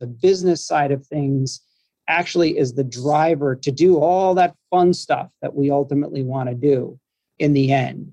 [0.00, 1.60] the business side of things
[2.08, 6.54] actually is the driver to do all that fun stuff that we ultimately want to
[6.54, 6.98] do
[7.38, 8.12] in the end.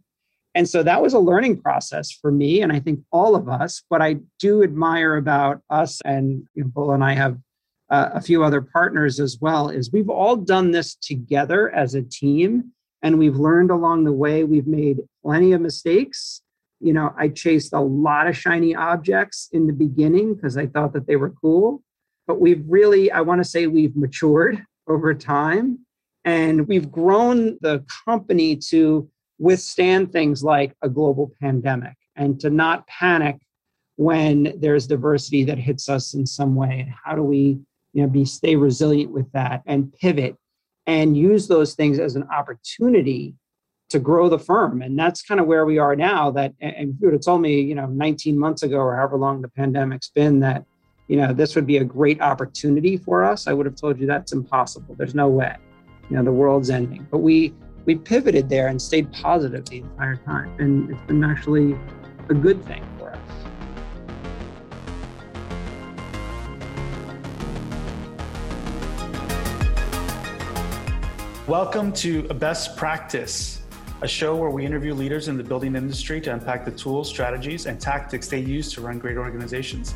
[0.58, 3.84] And so that was a learning process for me, and I think all of us.
[3.90, 7.38] What I do admire about us, and you know, Bull and I have
[7.92, 12.02] uh, a few other partners as well, is we've all done this together as a
[12.02, 12.72] team,
[13.04, 14.44] and we've learned along the way.
[14.46, 16.42] We've made plenty of mistakes.
[16.80, 20.94] You know, I chased a lot of shiny objects in the beginning because I thought
[20.94, 21.82] that they were cool,
[22.28, 25.80] but we've really, I want to say, we've matured over time,
[26.24, 29.10] and we've grown the company to
[29.40, 33.38] withstand things like a global pandemic and to not panic
[33.96, 37.60] when there's diversity that hits us in some way and how do we
[37.94, 40.36] you know be stay resilient with that and pivot
[40.86, 43.34] and use those things as an opportunity
[43.90, 44.82] to grow the firm.
[44.82, 47.42] And that's kind of where we are now that and if you would have told
[47.42, 50.66] me you know 19 months ago or however long the pandemic's been that
[51.08, 53.48] you know this would be a great opportunity for us.
[53.48, 54.96] I would have told you that's impossible.
[54.96, 55.56] There's no way
[56.10, 57.08] you know the world's ending.
[57.10, 57.54] But we
[57.86, 60.54] we pivoted there and stayed positive the entire time.
[60.60, 61.78] And it's been actually
[62.30, 63.20] a good thing for us.
[71.48, 73.62] Welcome to Best Practice,
[74.02, 77.66] a show where we interview leaders in the building industry to unpack the tools, strategies,
[77.66, 79.96] and tactics they use to run great organizations.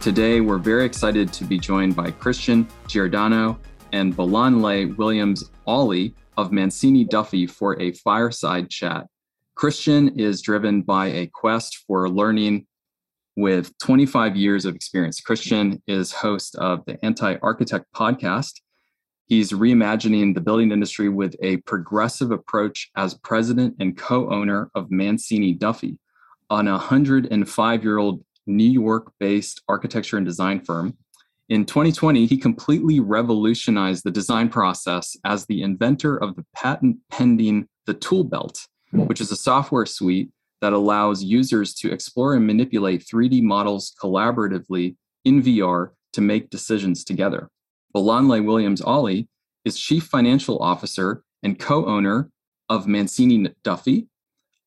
[0.00, 3.58] Today, we're very excited to be joined by Christian Giordano
[3.92, 9.06] and Bolanle Williams Olley of Mancini Duffy for a fireside chat.
[9.54, 12.66] Christian is driven by a quest for learning
[13.36, 15.20] with 25 years of experience.
[15.20, 18.60] Christian is host of the Anti Architect podcast.
[19.32, 24.90] He's reimagining the building industry with a progressive approach as president and co owner of
[24.90, 25.98] Mancini Duffy,
[26.50, 30.98] an 105 year old New York based architecture and design firm
[31.52, 37.68] in 2020, he completely revolutionized the design process as the inventor of the patent pending
[37.84, 43.04] The Tool Belt, which is a software suite that allows users to explore and manipulate
[43.04, 47.50] 3D models collaboratively in VR to make decisions together.
[47.94, 49.28] Bolanle Williams Olley
[49.64, 52.30] is Chief Financial Officer and co owner
[52.68, 54.08] of Mancini Duffy,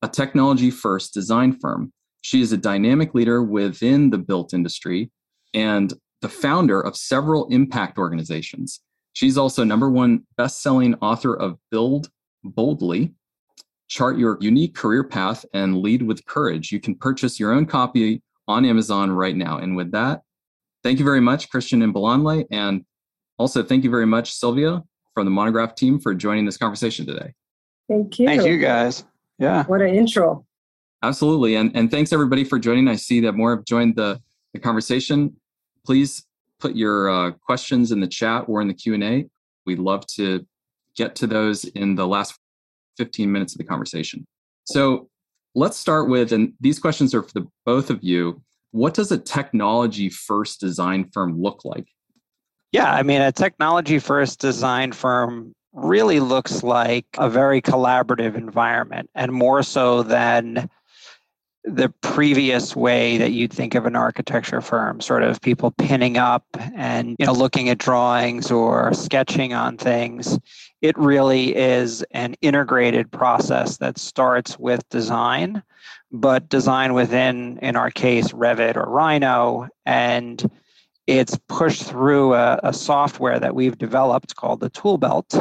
[0.02, 1.92] a technology first design firm.
[2.20, 5.10] She is a dynamic leader within the built industry
[5.54, 5.92] and
[6.22, 8.80] the founder of several impact organizations.
[9.12, 12.10] She's also number one best-selling author of Build
[12.44, 13.14] Boldly,
[13.88, 16.70] Chart Your Unique Career Path and Lead with Courage.
[16.70, 19.58] You can purchase your own copy on Amazon right now.
[19.58, 20.22] And with that,
[20.82, 22.44] thank you very much, Christian and Bolanle.
[22.50, 22.84] And
[23.38, 24.82] also thank you very much, Sylvia,
[25.14, 27.32] from the Monograph team for joining this conversation today.
[27.88, 28.26] Thank you.
[28.26, 29.04] Thank you guys.
[29.38, 29.64] Yeah.
[29.64, 30.44] What an intro.
[31.02, 31.56] Absolutely.
[31.56, 32.88] And, and thanks everybody for joining.
[32.88, 34.20] I see that more have joined the,
[34.52, 35.36] the conversation
[35.86, 36.26] please
[36.58, 39.24] put your uh, questions in the chat or in the q&a
[39.64, 40.44] we'd love to
[40.96, 42.38] get to those in the last
[42.98, 44.26] 15 minutes of the conversation
[44.64, 45.08] so
[45.54, 48.42] let's start with and these questions are for the both of you
[48.72, 51.86] what does a technology first design firm look like
[52.76, 59.08] yeah i mean a technology first design firm really looks like a very collaborative environment
[59.14, 60.68] and more so than
[61.66, 66.44] the previous way that you'd think of an architecture firm, sort of people pinning up
[66.76, 70.38] and you know looking at drawings or sketching on things.
[70.80, 75.62] It really is an integrated process that starts with design,
[76.12, 80.48] but design within, in our case, Revit or Rhino, and
[81.06, 85.34] it's pushed through a, a software that we've developed called the Tool Belt.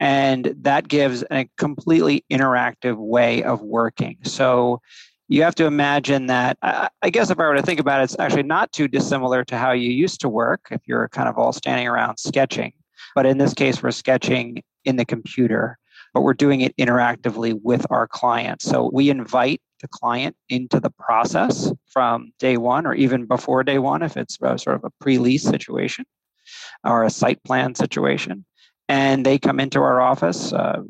[0.00, 4.18] And that gives a completely interactive way of working.
[4.22, 4.80] So
[5.28, 8.18] you have to imagine that I, guess if i were to think about it it's
[8.18, 11.52] actually not too dissimilar to how you used to work if you're kind of all
[11.52, 12.72] standing around sketching
[13.14, 15.78] but in this case we're sketching in the computer
[16.12, 20.90] but we're doing it interactively with our clients so we invite the client into the
[20.90, 25.42] process from day one or even before day one if it's sort of a pre-lease
[25.42, 26.06] situation
[26.84, 28.44] or a site plan situation.
[28.88, 30.82] And they come into our office uh,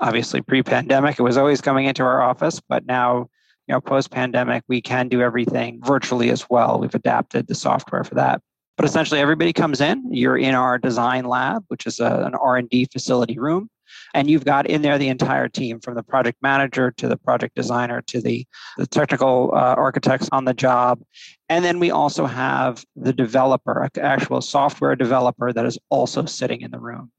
[0.00, 3.28] obviously pre-pandemic it was always coming into our office but now
[3.68, 6.78] you know post pandemic we can do everything virtually as well.
[6.80, 8.42] We've adapted the software for that.
[8.76, 10.12] But essentially everybody comes in.
[10.12, 13.68] You're in our design lab which is a, an r&d facility room
[14.14, 17.54] and you've got in there the entire team from the project manager to the project
[17.54, 21.00] designer to the, the technical uh, architects on the job.
[21.48, 26.70] And then we also have the developer actual software developer that is also sitting in
[26.70, 27.10] the room.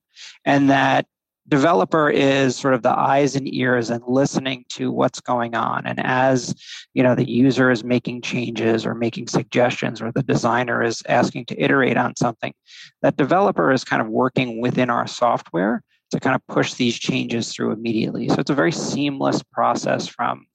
[0.45, 1.05] And that
[1.47, 5.85] developer is sort of the eyes and ears and listening to what's going on.
[5.85, 6.55] And as
[6.93, 11.45] you know the user is making changes or making suggestions or the designer is asking
[11.47, 12.53] to iterate on something
[13.01, 17.51] that developer is kind of working within our software to kind of push these changes
[17.51, 20.45] through immediately so it's a very seamless process from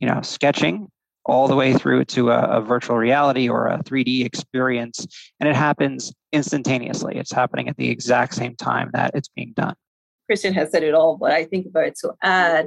[0.00, 0.88] you know sketching
[1.26, 5.06] all the way through to a, a, virtual reality or a 3D experience.
[5.40, 7.16] And it happens instantaneously.
[7.16, 9.74] It's happening at the exact same time that it's being done.
[10.26, 12.66] Christian has said it all, but I think about it to add,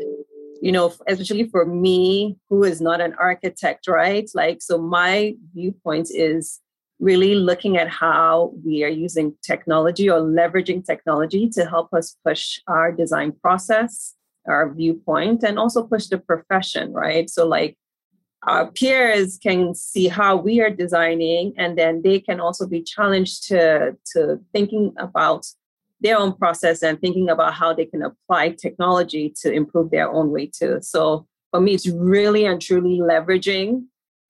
[0.62, 4.30] you know, especially for me, who is not an architect, right?
[4.34, 6.60] Like, so my viewpoint is
[7.00, 12.60] really looking at how we are using technology or leveraging technology to help us push
[12.68, 14.16] our design process,
[14.48, 17.30] our viewpoint, and also push the profession, right?
[17.30, 17.78] So, like,
[18.44, 23.48] our peers can see how we are designing and then they can also be challenged
[23.48, 25.46] to to thinking about
[26.00, 30.32] their own process and thinking about how they can apply technology to improve their own
[30.32, 33.84] way too so for me it's really and truly leveraging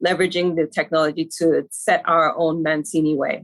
[0.06, 3.44] leveraging the technology to set our own mancini way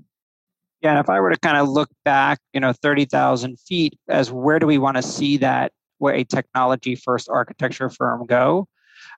[0.81, 4.31] yeah and if i were to kind of look back you know 30000 feet as
[4.31, 8.67] where do we want to see that where a technology first architecture firm go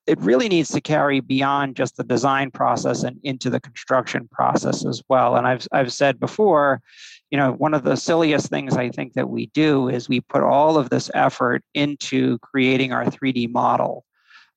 [0.08, 4.86] it really needs to carry beyond just the design process and into the construction process
[4.86, 5.36] as well.
[5.36, 6.82] And I've I've said before,
[7.30, 10.44] you know, one of the silliest things I think that we do is we put
[10.44, 14.06] all of this effort into creating our 3D model.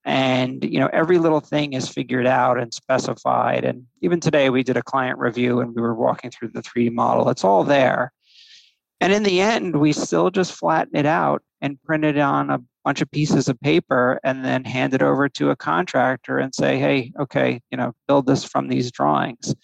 [0.05, 3.65] And you know, every little thing is figured out and specified.
[3.65, 6.93] And even today we did a client review and we were walking through the 3D
[6.93, 7.29] model.
[7.29, 8.13] It's all there.
[9.01, 12.61] And in the end, we still just flatten it out and print it on a
[12.85, 16.79] bunch of pieces of paper and then hand it over to a contractor and say,
[16.79, 19.55] hey, okay, you know, build this from these drawings.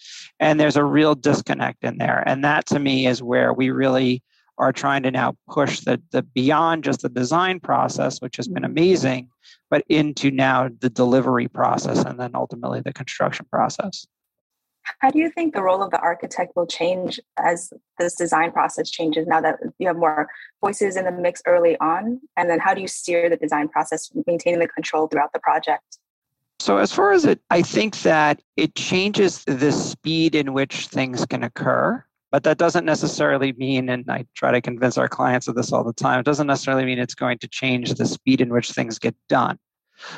[0.40, 2.22] And there's a real disconnect in there.
[2.26, 4.22] And that to me is where we really
[4.58, 8.64] are trying to now push the, the beyond just the design process, which has been
[8.64, 9.28] amazing,
[9.70, 14.06] but into now the delivery process and then ultimately the construction process.
[15.00, 18.88] How do you think the role of the architect will change as this design process
[18.88, 20.28] changes now that you have more
[20.64, 22.20] voices in the mix early on?
[22.36, 25.98] And then how do you steer the design process, maintaining the control throughout the project?
[26.58, 31.26] So, as far as it, I think that it changes the speed in which things
[31.26, 32.02] can occur,
[32.36, 35.82] but that doesn't necessarily mean, and I try to convince our clients of this all
[35.82, 38.98] the time, it doesn't necessarily mean it's going to change the speed in which things
[38.98, 39.58] get done.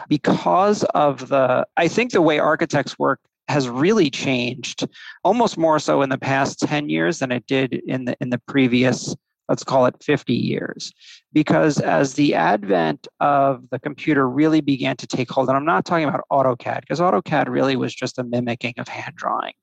[0.08, 4.88] Because of the, I think the way architects work has really changed
[5.22, 8.38] almost more so in the past 10 years than it did in the in the
[8.48, 9.14] previous
[9.48, 10.92] let's call it 50 years
[11.32, 15.84] because as the advent of the computer really began to take hold and i'm not
[15.84, 19.54] talking about autocad because autocad really was just a mimicking of hand drawing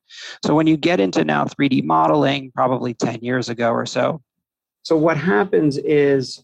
[0.44, 4.22] so when you get into now 3d modeling probably 10 years ago or so
[4.84, 6.44] so what happens is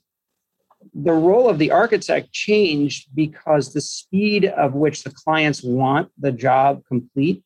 [0.93, 6.31] the role of the architect changed because the speed of which the clients want the
[6.31, 7.43] job complete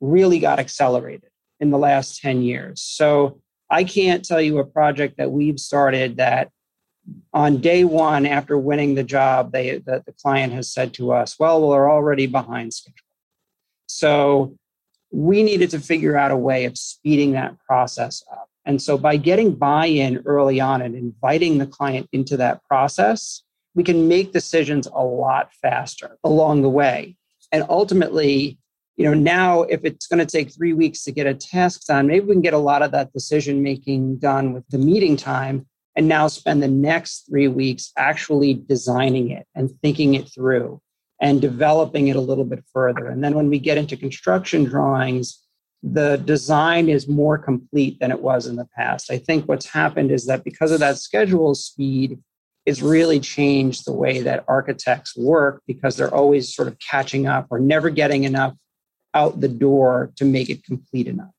[0.00, 1.30] really got accelerated
[1.60, 2.82] in the last 10 years.
[2.82, 3.40] So
[3.72, 6.50] I can't tell you a project that we've started that
[7.32, 11.38] on day one after winning the job, they that the client has said to us,
[11.38, 12.98] well, we're already behind schedule.
[13.86, 14.54] So
[15.10, 18.48] we needed to figure out a way of speeding that process up.
[18.66, 23.42] And so by getting buy in early on and inviting the client into that process,
[23.74, 27.16] we can make decisions a lot faster along the way.
[27.50, 28.58] And ultimately,
[28.96, 32.06] you know, now if it's going to take three weeks to get a task done,
[32.06, 35.66] maybe we can get a lot of that decision making done with the meeting time
[35.96, 40.80] and now spend the next three weeks actually designing it and thinking it through
[41.20, 43.06] and developing it a little bit further.
[43.06, 45.38] And then when we get into construction drawings,
[45.82, 49.10] the design is more complete than it was in the past.
[49.10, 52.18] I think what's happened is that because of that schedule speed,
[52.66, 57.48] it's really changed the way that architects work because they're always sort of catching up
[57.50, 58.54] or never getting enough
[59.14, 61.30] out the door to make it complete enough.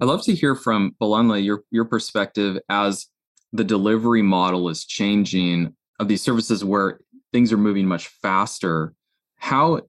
[0.00, 3.06] I'd love to hear from Bolanle your your perspective as
[3.52, 7.00] the delivery model is changing of these services where
[7.32, 8.92] things are moving much faster.
[9.36, 9.82] How,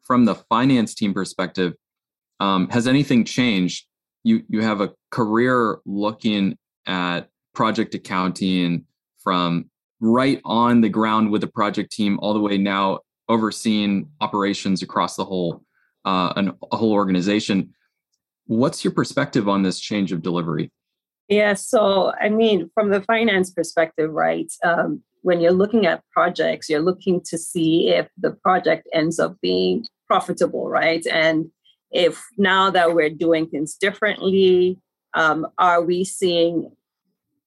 [0.00, 1.74] from the finance team perspective,
[2.40, 3.86] um, has anything changed?
[4.24, 8.86] You you have a career looking at project accounting
[9.22, 14.82] from right on the ground with the project team all the way now overseeing operations
[14.82, 15.62] across the whole
[16.04, 17.74] uh, an, a whole organization.
[18.46, 20.70] What's your perspective on this change of delivery?
[21.28, 24.52] Yeah, so I mean, from the finance perspective, right?
[24.64, 29.36] Um, when you're looking at projects, you're looking to see if the project ends up
[29.40, 31.06] being profitable, right?
[31.06, 31.50] And
[31.92, 34.78] if now that we're doing things differently,
[35.14, 36.72] um, are we seeing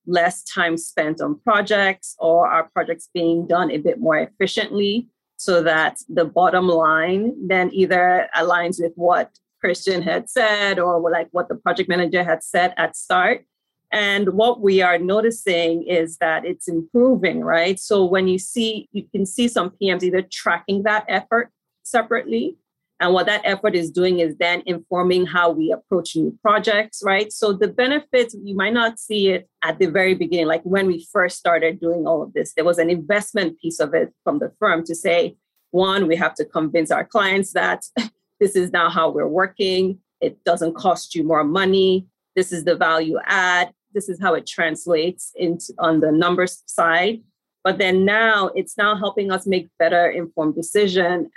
[0.06, 5.08] less time spent on projects or are projects being done a bit more efficiently
[5.44, 11.28] so that the bottom line then either aligns with what Christian had said or like
[11.32, 13.46] what the project manager had said at start.
[13.92, 17.80] And what we are noticing is that it's improving, right?
[17.80, 21.52] So when you see, you can see some PMs either tracking that effort
[21.84, 22.58] separately
[23.04, 27.34] and what that effort is doing is then informing how we approach new projects, right?
[27.34, 31.06] So the benefits, you might not see it at the very beginning, like when we
[31.12, 34.54] first started doing all of this, there was an investment piece of it from the
[34.58, 35.36] firm to say,
[35.72, 37.84] one, we have to convince our clients that
[38.40, 40.00] this is now how we're working.
[40.22, 42.08] It doesn't cost you more money.
[42.38, 43.74] This is the value add.
[43.94, 47.20] This is how it translates into on the numbers side.
[47.66, 51.30] But then now it's now helping us make better informed decision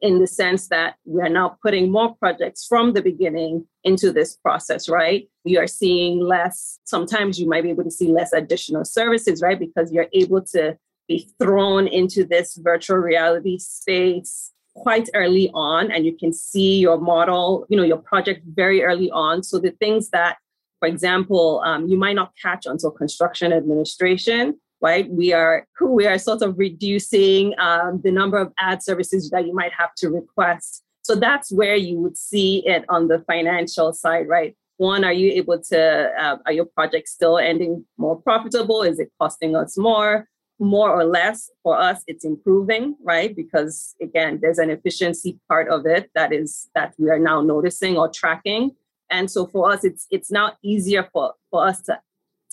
[0.00, 4.36] in the sense that we are now putting more projects from the beginning into this
[4.36, 5.28] process, right?
[5.44, 9.58] You are seeing less, sometimes you might be able to see less additional services, right?
[9.58, 10.76] Because you're able to
[11.08, 17.00] be thrown into this virtual reality space quite early on and you can see your
[17.00, 19.42] model, you know, your project very early on.
[19.42, 20.36] So the things that,
[20.78, 25.08] for example, um, you might not catch until construction administration, right?
[25.10, 29.46] We are who we are sort of reducing um, the number of ad services that
[29.46, 30.82] you might have to request.
[31.02, 34.56] So that's where you would see it on the financial side, right?
[34.78, 38.82] One, are you able to uh, are your projects still ending more profitable?
[38.82, 40.28] Is it costing us more?
[40.58, 43.36] More or less for us, it's improving, right?
[43.36, 47.96] Because again, there's an efficiency part of it that is that we are now noticing
[47.96, 48.70] or tracking.
[49.10, 52.00] And so for us, it's it's now easier for, for us to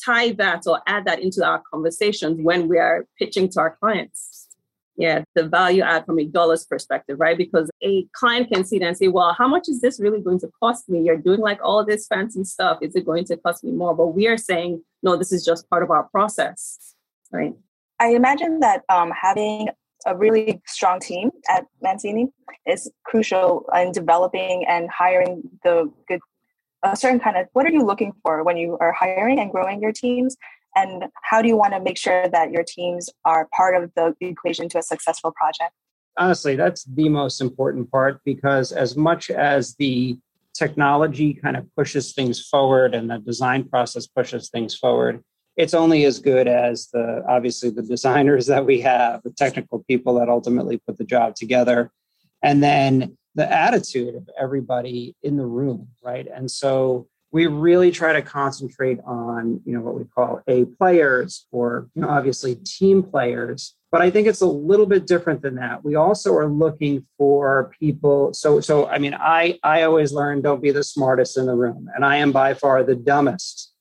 [0.04, 4.48] tie that or add that into our conversations when we are pitching to our clients.
[4.96, 7.36] Yeah, the value add from a dollar's perspective, right?
[7.36, 10.40] Because a client can see that and say, well, how much is this really going
[10.40, 11.02] to cost me?
[11.02, 12.78] You're doing like all this fancy stuff.
[12.82, 13.96] Is it going to cost me more?
[13.96, 16.94] But we are saying, no, this is just part of our process,
[17.32, 17.54] right?
[18.00, 19.70] I imagine that um, having
[20.06, 22.28] a really strong team at Mancini
[22.68, 26.20] is crucial in developing and hiring the good
[26.84, 29.82] a certain kind of what are you looking for when you are hiring and growing
[29.82, 30.36] your teams?
[30.76, 34.16] And how do you want to make sure that your teams are part of the
[34.22, 35.74] equation to a successful project?
[36.18, 40.18] Honestly that's the most important part because as much as the
[40.54, 45.24] technology kind of pushes things forward and the design process pushes things forward
[45.56, 50.16] it's only as good as the obviously the designers that we have the technical people
[50.16, 51.92] that ultimately put the job together.
[52.42, 56.28] And then the attitude of everybody in the room, right?
[56.34, 61.48] And so we really try to concentrate on, you know, what we call A players
[61.52, 63.76] or, you know, obviously team players.
[63.92, 65.84] But I think it's a little bit different than that.
[65.84, 68.34] We also are looking for people.
[68.34, 71.90] So, so I mean, I I always learn don't be the smartest in the room,
[71.96, 73.72] and I am by far the dumbest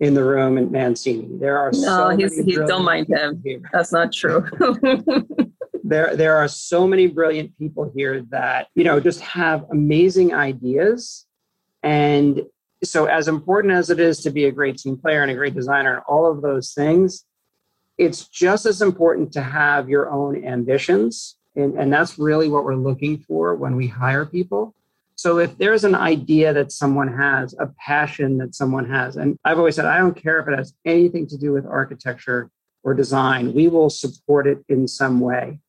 [0.00, 1.28] in the room in Mancini.
[1.38, 3.40] There are no, so he's, he don't mind him.
[3.42, 3.62] Here.
[3.72, 4.46] That's not true.
[5.84, 11.26] there there are so many brilliant people here that you know just have amazing ideas.
[11.82, 12.42] And
[12.82, 15.54] so as important as it is to be a great team player and a great
[15.54, 17.24] designer and all of those things
[17.98, 21.36] it's just as important to have your own ambitions.
[21.56, 24.74] And, and that's really what we're looking for when we hire people.
[25.16, 29.58] So if there's an idea that someone has a passion that someone has and i've
[29.58, 32.50] always said i don't care if it has anything to do with architecture
[32.82, 35.60] or design we will support it in some way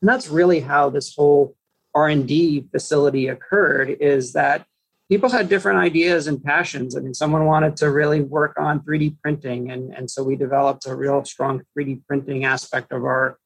[0.00, 1.56] and that's really how this whole
[1.94, 4.66] r&d facility occurred is that
[5.08, 6.96] people had different ideas and passions.
[6.96, 10.86] I mean someone wanted to really work on 3d printing and, and so we developed
[10.86, 13.38] a real strong 3d printing aspect of our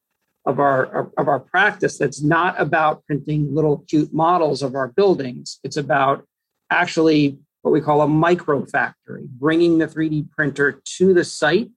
[0.45, 5.59] of our of our practice that's not about printing little cute models of our buildings.
[5.63, 6.25] It's about
[6.71, 11.69] actually what we call a micro factory bringing the 3d printer to the site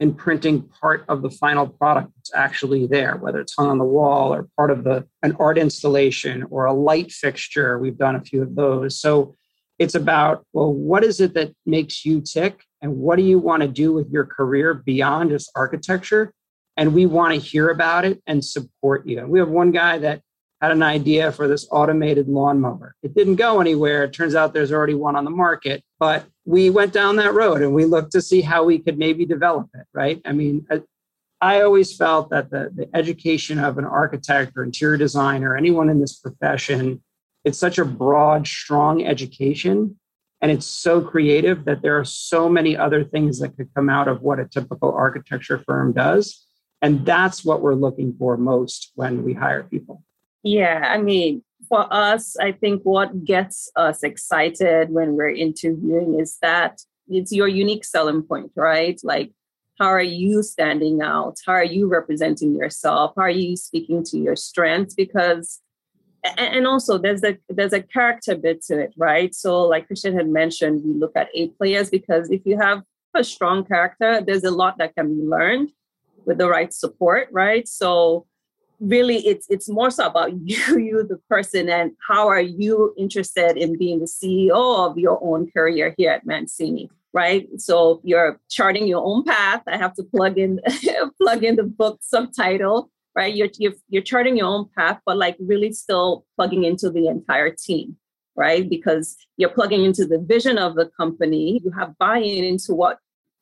[0.00, 3.84] and printing part of the final product that's actually there, whether it's hung on the
[3.84, 7.78] wall or part of the an art installation or a light fixture.
[7.78, 8.98] We've done a few of those.
[8.98, 9.36] So
[9.78, 12.64] it's about, well, what is it that makes you tick?
[12.82, 16.32] And what do you want to do with your career beyond just architecture?
[16.76, 19.26] And we want to hear about it and support you.
[19.26, 20.22] We have one guy that
[20.62, 22.94] had an idea for this automated lawnmower.
[23.02, 24.04] It didn't go anywhere.
[24.04, 27.62] It turns out there's already one on the market, but we went down that road
[27.62, 30.20] and we looked to see how we could maybe develop it, right?
[30.24, 30.66] I mean,
[31.40, 36.00] I, always felt that the, the education of an architect or interior designer, anyone in
[36.00, 37.02] this profession,
[37.44, 39.96] it's such a broad, strong education.
[40.42, 44.08] And it's so creative that there are so many other things that could come out
[44.08, 46.44] of what a typical architecture firm does.
[46.82, 50.02] And that's what we're looking for most when we hire people.
[50.42, 56.36] Yeah, I mean, for us, I think what gets us excited when we're interviewing is
[56.42, 59.00] that it's your unique selling point, right?
[59.04, 59.32] Like,
[59.78, 61.36] how are you standing out?
[61.46, 63.12] How are you representing yourself?
[63.16, 64.94] How are you speaking to your strengths?
[64.94, 65.60] Because
[66.36, 69.34] and also there's a there's a character bit to it, right?
[69.34, 72.82] So like Christian had mentioned, we look at eight players because if you have
[73.14, 75.70] a strong character, there's a lot that can be learned
[76.26, 77.66] with the right support, right?
[77.66, 78.26] So
[78.80, 83.56] really it's it's more so about you you the person and how are you interested
[83.56, 87.48] in being the ceo of your own career here at mancini right?
[87.56, 89.62] So you're charting your own path.
[89.66, 90.60] I have to plug in
[91.20, 93.34] plug in the book subtitle right?
[93.34, 97.50] You're, you're you're charting your own path but like really still plugging into the entire
[97.50, 97.96] team
[98.36, 98.70] right?
[98.70, 101.60] Because you're plugging into the vision of the company.
[101.64, 102.98] You have buy-in into what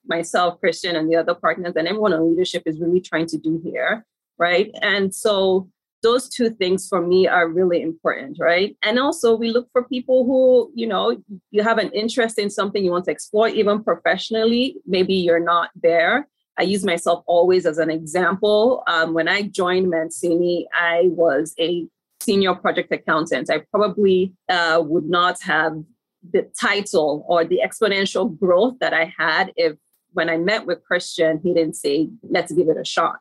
[0.07, 3.61] myself christian and the other partners and everyone in leadership is really trying to do
[3.63, 4.07] here
[4.39, 4.71] right?
[4.83, 5.69] And so
[6.03, 8.77] those two things for me are really important, right?
[8.83, 12.85] And also we look for people who, you know, you have an interest in something
[12.85, 14.77] you want to explore, even professionally.
[14.87, 16.29] Maybe you're not there.
[16.57, 18.83] I use myself always as an example.
[18.87, 21.87] Um, when I joined Mancini, I was a
[22.21, 23.51] senior project accountant.
[23.51, 25.83] I probably uh, would not have
[26.33, 29.77] the title or the exponential growth that I had if
[30.15, 33.19] when I met with Christian, he didn't say, let's give it a shot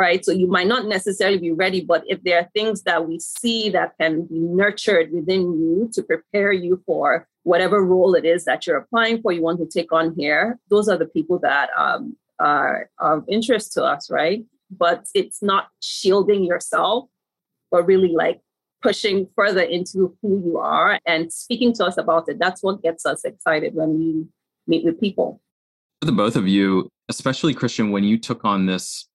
[0.00, 0.24] right?
[0.24, 3.68] So you might not necessarily be ready, but if there are things that we see
[3.70, 8.66] that can be nurtured within you to prepare you for whatever role it is that
[8.66, 12.16] you're applying for, you want to take on here, those are the people that um,
[12.38, 14.42] are of interest to us, right?
[14.70, 17.10] But it's not shielding yourself,
[17.70, 18.40] but really like
[18.82, 22.38] pushing further into who you are and speaking to us about it.
[22.38, 24.26] That's what gets us excited when we
[24.66, 25.42] meet with people.
[26.00, 29.09] For the both of you, especially Christian, when you took on this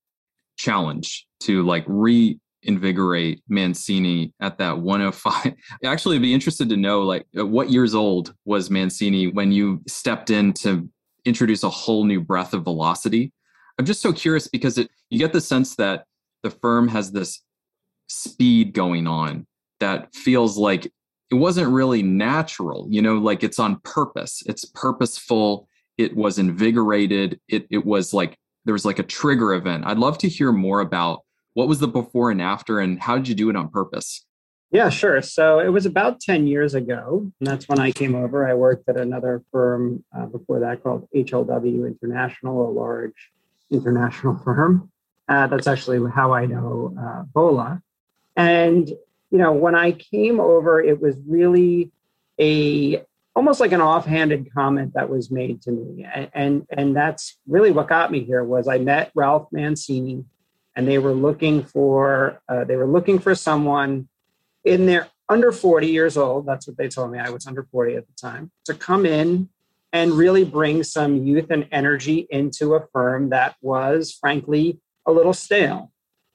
[0.57, 5.53] challenge to like reinvigorate Mancini at that 105.
[5.85, 10.29] Actually, I'd be interested to know like what years old was Mancini when you stepped
[10.29, 10.89] in to
[11.25, 13.31] introduce a whole new breath of velocity.
[13.77, 16.05] I'm just so curious because it you get the sense that
[16.43, 17.41] the firm has this
[18.07, 19.45] speed going on
[19.79, 20.85] that feels like
[21.31, 24.43] it wasn't really natural, you know, like it's on purpose.
[24.45, 25.67] It's purposeful.
[25.97, 27.39] It was invigorated.
[27.47, 29.85] It it was like there was like a trigger event.
[29.85, 31.21] I'd love to hear more about
[31.53, 34.25] what was the before and after and how did you do it on purpose?
[34.71, 35.21] Yeah, sure.
[35.21, 37.31] So it was about 10 years ago.
[37.39, 38.45] And that's when I came over.
[38.45, 43.31] I worked at another firm uh, before that called HLW International, a large
[43.71, 44.91] international firm.
[45.29, 47.81] Uh, that's actually how I know uh, Bola.
[48.35, 48.89] And,
[49.31, 51.91] you know, when I came over, it was really
[52.39, 53.01] a
[53.35, 56.05] almost like an offhanded comment that was made to me.
[56.11, 60.25] And, and and that's really what got me here was i met ralph mancini
[60.75, 64.07] and they were looking for uh, they were looking for someone
[64.63, 67.95] in their under 40 years old that's what they told me i was under 40
[67.95, 69.49] at the time to come in
[69.95, 75.31] and really bring some youth and energy into a firm that was frankly a little
[75.31, 75.89] stale.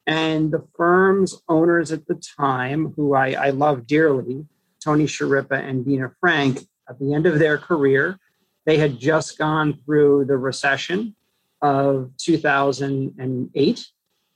[0.07, 4.47] And the firm's owners at the time who i, I love dearly
[4.83, 8.19] tony schirripa and dina frank at the end of their career.
[8.67, 11.15] They had just gone through the recession
[11.63, 13.87] of 2008.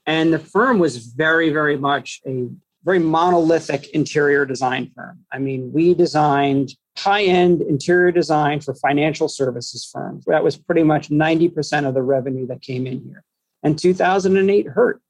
[0.07, 2.47] And the firm was very, very much a
[2.83, 5.19] very monolithic interior design firm.
[5.31, 10.23] I mean, we designed high end interior design for financial services firms.
[10.25, 13.23] That was pretty much 90% of the revenue that came in here.
[13.63, 15.01] And 2008 hurt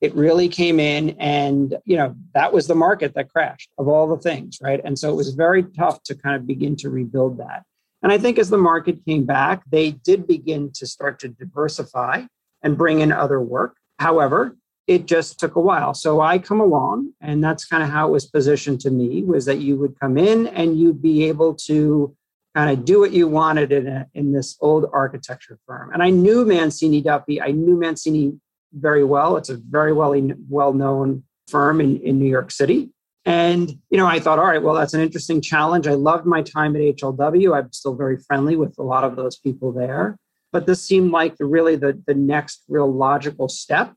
[0.00, 4.06] it really came in and you know that was the market that crashed of all
[4.06, 4.80] the things right?
[4.84, 7.64] And so it was very tough to kind of begin to rebuild that.
[8.02, 12.24] And i think as the market came back they did begin to start to diversify
[12.62, 13.76] and bring in other work.
[13.98, 14.56] However
[14.86, 15.94] it just took a while.
[15.94, 19.44] So i come along and that's kind of how it was positioned to me was
[19.46, 22.16] that you would come in and you'd be able to
[22.54, 25.92] kind of do what you wanted in, a, in this old architecture firm.
[25.92, 27.40] And i knew mancini duffy.
[27.40, 28.38] I knew mancini
[28.72, 29.36] very well.
[29.36, 30.14] It's a very well
[30.48, 32.90] well known firm in, in New York City.
[33.24, 35.86] And you know, I thought, all right, well, that's an interesting challenge.
[35.86, 37.56] I loved my time at HLW.
[37.56, 40.18] I'm still very friendly with a lot of those people there.
[40.52, 43.92] But this seemed like the really the, the next real logical step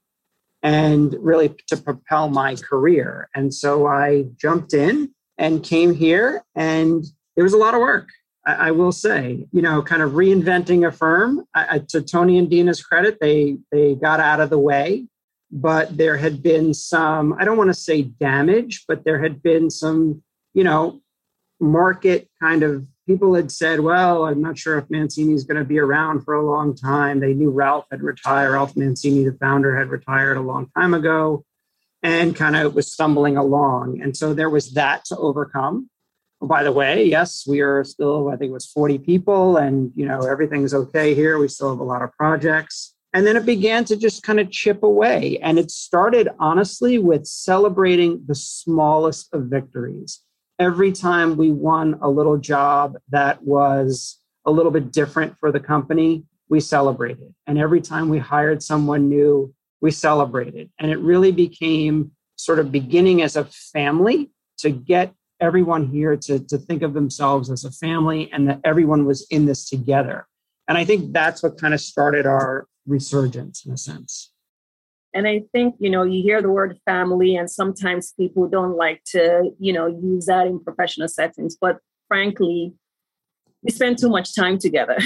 [0.64, 3.30] and really to propel my career.
[3.34, 7.04] And so I jumped in and came here and
[7.36, 8.10] it was a lot of work.
[8.46, 11.46] I, I will say, you know, kind of reinventing a firm.
[11.54, 15.06] I, to Tony and Dina's credit, they they got out of the way,
[15.52, 17.34] but there had been some.
[17.40, 20.24] I don't want to say damage, but there had been some,
[20.54, 21.02] you know,
[21.60, 25.66] market kind of people had said, well, I'm not sure if Mancini is going to
[25.66, 27.20] be around for a long time.
[27.20, 28.54] They knew Ralph had retired.
[28.54, 31.44] Ralph Mancini, the founder, had retired a long time ago
[32.04, 34.02] and kind of was stumbling along.
[34.02, 35.90] And so there was that to overcome.
[36.42, 39.92] Oh, by the way, yes, we are still, I think it was 40 people, and
[39.96, 41.38] you know, everything's okay here.
[41.38, 42.96] We still have a lot of projects.
[43.14, 45.38] And then it began to just kind of chip away.
[45.42, 50.22] And it started honestly with celebrating the smallest of victories.
[50.60, 55.60] Every time we won a little job that was a little bit different for the
[55.60, 57.34] company, we celebrated.
[57.48, 60.70] And every time we hired someone new, we celebrated.
[60.80, 66.40] And it really became sort of beginning as a family to get everyone here to,
[66.40, 70.28] to think of themselves as a family and that everyone was in this together.
[70.68, 74.32] And I think that's what kind of started our resurgence in a sense.
[75.14, 79.04] And I think, you know, you hear the word family, and sometimes people don't like
[79.08, 81.58] to, you know, use that in professional settings.
[81.60, 82.74] But frankly,
[83.62, 84.98] we spend too much time together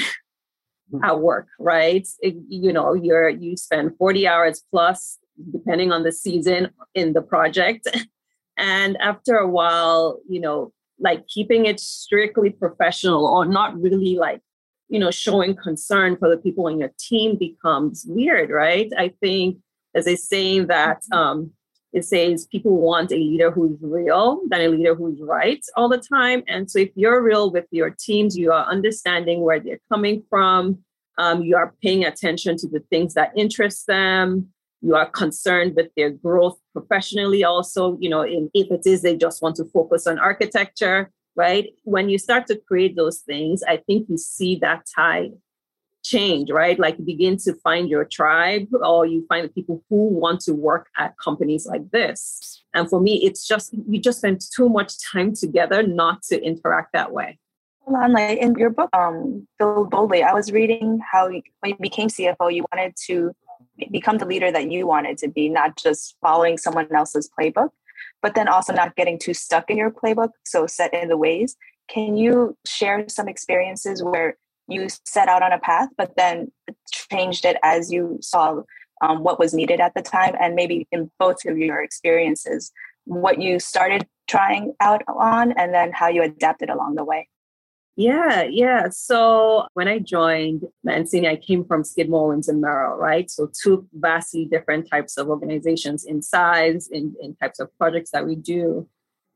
[0.93, 1.03] mm.
[1.03, 2.07] at work, right?
[2.19, 5.17] It, you know, you're you spend 40 hours plus,
[5.51, 7.87] depending on the season in the project.
[8.57, 14.41] And after a while, you know, like keeping it strictly professional or not really like
[14.87, 18.91] you know showing concern for the people in your team becomes weird right?
[18.97, 19.57] I think
[19.93, 21.17] as a saying that mm-hmm.
[21.17, 21.51] um,
[21.93, 25.97] it says people want a leader who's real than a leader who's right all the
[25.97, 26.43] time.
[26.47, 30.79] And so if you're real with your teams you are understanding where they're coming from.
[31.17, 34.49] Um, you are paying attention to the things that interest them
[34.81, 39.15] you are concerned with their growth professionally also you know in, if it is they
[39.15, 41.73] just want to focus on architecture right?
[41.83, 45.33] When you start to create those things, I think you see that tide
[46.03, 46.79] change, right?
[46.79, 50.53] Like you begin to find your tribe or you find the people who want to
[50.53, 52.63] work at companies like this.
[52.73, 56.93] And for me, it's just, you just spend too much time together not to interact
[56.93, 57.39] that way.
[57.87, 62.53] Like in your book, um, Build Boldly, I was reading how when you became CFO,
[62.53, 63.31] you wanted to
[63.91, 67.69] become the leader that you wanted to be, not just following someone else's playbook
[68.25, 71.55] but then also not getting too stuck in your playbook, so set in the ways.
[71.87, 74.35] Can you share some experiences where
[74.67, 76.51] you set out on a path, but then
[76.91, 78.63] changed it as you saw
[79.01, 82.71] um, what was needed at the time, and maybe in both of your experiences,
[83.03, 87.29] what you started trying out on, and then how you adapted along the way?
[87.97, 88.89] Yeah, yeah.
[88.89, 93.31] So when I joined Mancini, I came from Skidmore, Owings and Merrill, right?
[93.31, 98.25] So two vastly different types of organizations in size, in, in types of projects that
[98.25, 98.87] we do.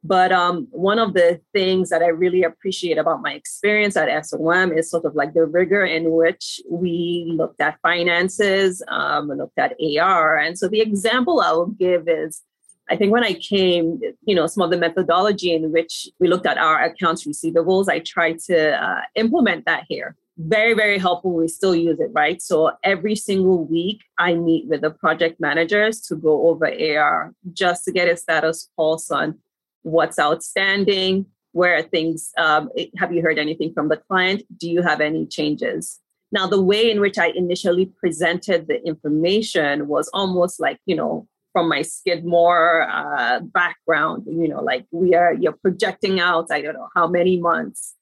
[0.04, 4.72] But um, one of the things that I really appreciate about my experience at SOM
[4.72, 9.76] is sort of like the rigor in which we looked at finances, um, looked at
[9.98, 10.38] AR.
[10.38, 12.42] And so the example I will give is
[12.90, 16.48] I think when I came, you know, some of the methodology in which we looked
[16.48, 20.16] at our accounts receivables, I tried to uh, implement that here.
[20.38, 21.34] Very, very helpful.
[21.34, 22.42] We still use it, right?
[22.42, 27.84] So every single week, I meet with the project managers to go over AR just
[27.86, 29.38] to get a status pulse on
[29.84, 34.44] what's outstanding, where are things, um, have you heard anything from the client?
[34.58, 36.00] Do you have any changes?
[36.32, 41.28] Now, the way in which I initially presented the information was almost like, you know,
[41.54, 46.76] from my Skidmore uh, background, you know, like we are, you're projecting out, I don't
[46.76, 47.96] know how many months.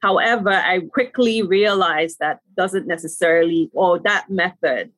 [0.00, 4.92] However, I quickly realized that doesn't necessarily, or that method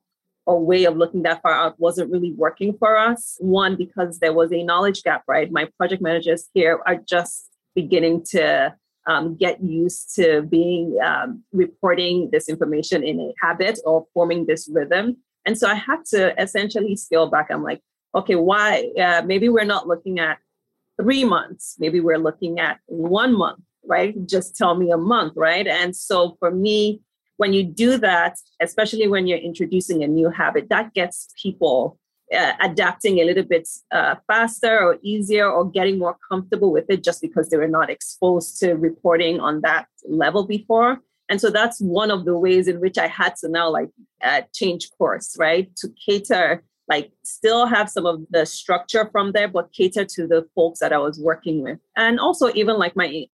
[0.47, 3.37] or way of looking that far out wasn't really working for us.
[3.41, 5.51] One, because there was a knowledge gap, right?
[5.51, 8.75] My project managers here are just beginning to
[9.07, 14.69] um, get used to being um, reporting this information in a habit or forming this
[14.73, 15.19] rhythm.
[15.47, 17.49] And so I had to essentially scale back.
[17.51, 17.83] I'm like,
[18.15, 18.91] okay, why?
[18.99, 20.39] Uh, maybe we're not looking at
[21.01, 21.77] three months.
[21.79, 24.15] Maybe we're looking at one month, right?
[24.27, 25.67] Just tell me a month, right?
[25.67, 27.01] And so for me,
[27.37, 31.99] when you do that, especially when you're introducing a new habit, that gets people
[32.35, 37.03] uh, adapting a little bit uh, faster or easier or getting more comfortable with it
[37.03, 41.01] just because they were not exposed to reporting on that level before.
[41.29, 43.91] And so that's one of the ways in which I had to now like
[44.23, 45.75] uh, change course, right?
[45.77, 50.47] To cater like still have some of the structure from there, but cater to the
[50.55, 51.79] folks that I was working with.
[51.97, 53.27] And also even like my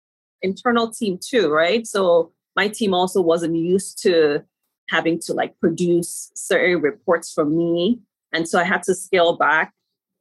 [0.41, 1.85] internal team too, right?
[1.87, 4.43] So my team also wasn't used to
[4.89, 7.99] having to like produce certain reports for me.
[8.33, 9.73] And so I had to scale back.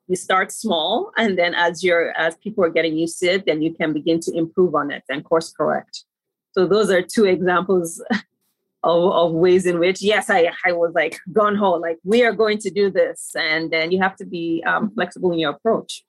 [0.07, 3.61] You start small and then as you're as people are getting used to it, then
[3.61, 6.05] you can begin to improve on it and course correct.
[6.53, 8.03] So those are two examples
[8.83, 12.33] of, of ways in which yes i i was like gone home like we are
[12.33, 16.05] going to do this and then you have to be um, flexible in your approach.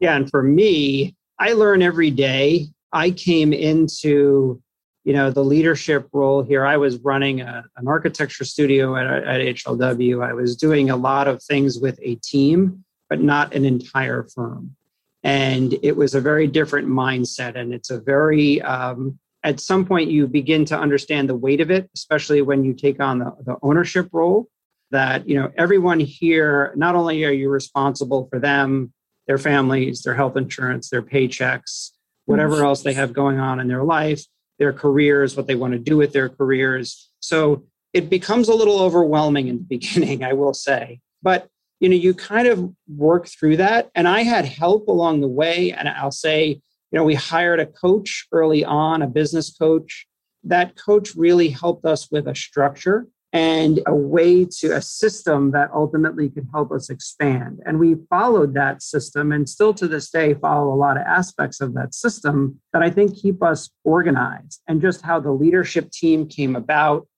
[0.00, 2.68] Yeah and for me i learn every day.
[2.92, 4.62] I came into
[5.04, 6.64] you know the leadership role here.
[6.64, 11.28] I was running a, an architecture studio at, at hlw i was doing a lot
[11.28, 14.74] of things with a team but not an entire firm.
[15.22, 17.56] And it was a very different mindset.
[17.56, 21.70] And it's a very, um, at some point, you begin to understand the weight of
[21.70, 24.48] it, especially when you take on the, the ownership role.
[24.90, 28.92] That, you know, everyone here, not only are you responsible for them,
[29.26, 31.90] their families, their health insurance, their paychecks,
[32.26, 32.64] whatever mm.
[32.64, 34.24] else they have going on in their life,
[34.58, 37.10] their careers, what they want to do with their careers.
[37.20, 41.00] So it becomes a little overwhelming in the beginning, I will say.
[41.22, 41.48] But
[41.80, 43.90] you know, you kind of work through that.
[43.94, 45.72] And I had help along the way.
[45.72, 46.62] And I'll say,
[46.94, 50.06] you know, we hired a coach early on, a business coach.
[50.44, 55.70] That coach really helped us with a structure and a way to a system that
[55.74, 57.58] ultimately could help us expand.
[57.66, 61.60] And we followed that system and still to this day follow a lot of aspects
[61.60, 66.28] of that system that I think keep us organized and just how the leadership team
[66.28, 67.08] came about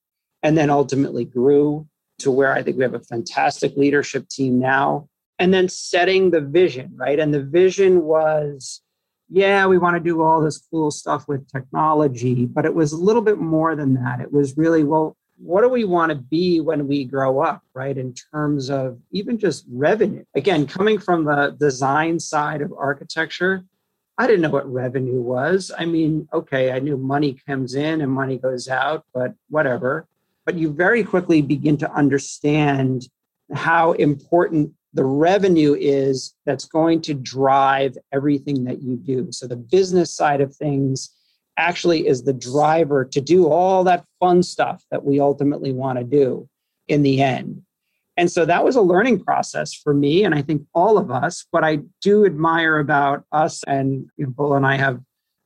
[0.43, 1.87] and then ultimately grew
[2.21, 5.11] to where I think we have a fantastic leadership team now.
[5.39, 7.19] And then setting the vision, right?
[7.19, 8.81] And the vision was,
[9.29, 12.97] yeah, we want to do all this cool stuff with technology, but it was a
[12.97, 14.21] little bit more than that.
[14.21, 17.97] It was really, well, what do we want to be when we grow up, right?
[17.97, 20.25] In terms of even just revenue.
[20.35, 23.65] Again, coming from the design side of architecture,
[24.17, 25.71] I didn't know what revenue was.
[25.77, 30.09] I mean, okay, I knew money comes in and money goes out, but whatever
[30.47, 33.09] but you very quickly begin to understand
[33.53, 39.29] how important the revenue is that's going to drive everything that you do.
[39.31, 41.11] So the business side of things
[41.59, 46.05] actually is the driver to do all that fun stuff that we ultimately want to
[46.05, 46.49] do
[46.89, 47.63] in the end.
[48.17, 51.45] And so that was a learning process for me, and I think all of us.
[51.51, 54.99] What I do admire about us, and you know, Bull and I have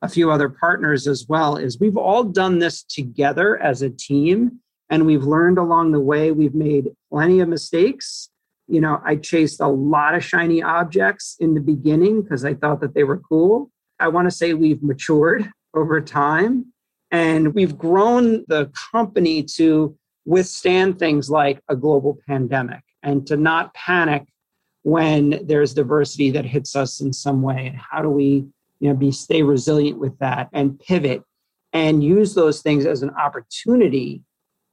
[0.02, 4.60] a few other partners as well, is we've all done this together as a team
[4.88, 6.32] and we've learned along the way.
[6.32, 8.30] We've made plenty of mistakes.
[8.70, 12.80] You know, I chased a lot of shiny objects in the beginning because I thought
[12.80, 13.70] that they were cool.
[13.98, 16.72] I want to say we've matured over time
[17.10, 23.74] and we've grown the company to withstand things like a global pandemic and to not
[23.74, 24.24] panic
[24.82, 28.46] when there's diversity that hits us in some way and how do we
[28.78, 31.22] you know be stay resilient with that and pivot
[31.72, 34.22] and use those things as an opportunity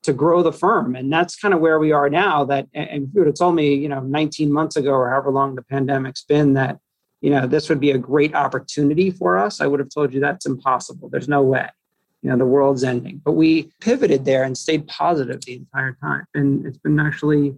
[0.08, 0.96] to grow the firm.
[0.96, 2.46] And that's kind of where we are now.
[2.46, 5.32] That and if you would have told me, you know, 19 months ago or however
[5.32, 6.80] long the pandemic's been that,
[7.20, 10.22] you know, this would be a great opportunity for us, I would have told you
[10.22, 11.10] that's impossible.
[11.10, 11.68] There's no way.
[12.22, 13.22] You know, the world's ending.
[13.24, 16.26] But we pivoted there and stayed positive the entire time.
[16.34, 17.54] And it's been actually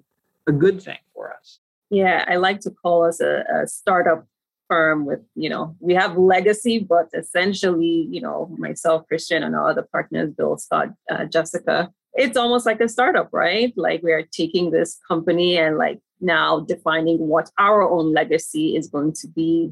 [0.47, 1.59] a good thing for us.
[1.91, 4.25] Yeah, I like to call us a, a startup
[4.67, 9.71] firm with you know we have legacy but essentially you know myself christian and our
[9.71, 13.73] other partners bill scott uh, jessica it's almost like a startup, right?
[13.75, 18.87] Like we are taking this company and like now defining what our own legacy is
[18.87, 19.71] going to be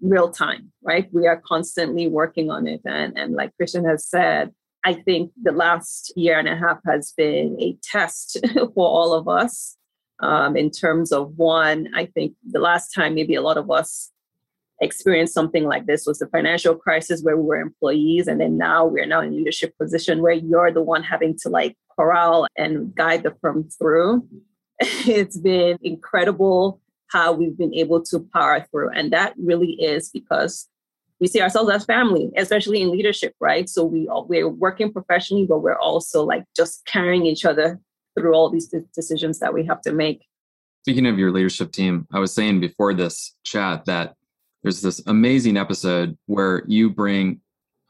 [0.00, 1.08] real time, right?
[1.12, 2.80] We are constantly working on it.
[2.84, 4.52] And, and like Christian has said,
[4.84, 9.28] I think the last year and a half has been a test for all of
[9.28, 9.76] us
[10.20, 14.10] um, in terms of one, I think the last time maybe a lot of us
[14.80, 18.84] experienced something like this was the financial crisis where we were employees and then now
[18.86, 23.22] we're now in leadership position where you're the one having to like corral and guide
[23.22, 24.26] the firm through.
[24.80, 30.68] It's been incredible how we've been able to power through and that really is because
[31.20, 33.68] we see ourselves as family especially in leadership right?
[33.68, 37.80] So we all, we're working professionally but we're also like just carrying each other
[38.16, 40.24] through all these decisions that we have to make.
[40.82, 44.14] Speaking of your leadership team i was saying before this chat that
[44.68, 47.40] there's this amazing episode where you bring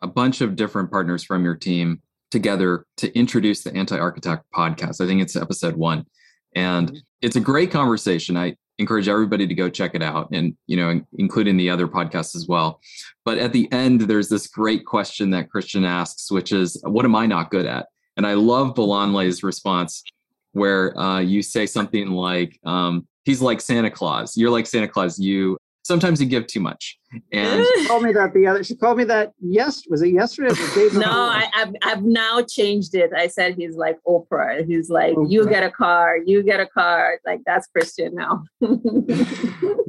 [0.01, 5.01] a bunch of different partners from your team together to introduce the anti-architect podcast.
[5.01, 6.07] I think it's episode one.
[6.55, 6.99] And mm-hmm.
[7.21, 8.37] it's a great conversation.
[8.37, 12.37] I encourage everybody to go check it out and you know including the other podcasts
[12.37, 12.81] as well.
[13.25, 17.17] But at the end there's this great question that christian asks which is what am
[17.17, 17.89] i not good at?
[18.17, 20.05] And i love Bolanle's response
[20.53, 24.37] where uh, you say something like um, he's like santa claus.
[24.37, 26.99] You're like santa claus you sometimes you give too much.
[27.33, 28.63] And she told me that the other.
[28.63, 29.33] She called me that.
[29.41, 30.55] Yes, was it yesterday?
[30.93, 33.11] no, I, have I've now changed it.
[33.17, 34.65] I said he's like Oprah.
[34.67, 35.31] He's like, Oprah.
[35.31, 37.19] you get a car, you get a car.
[37.27, 38.45] Like that's Christian now.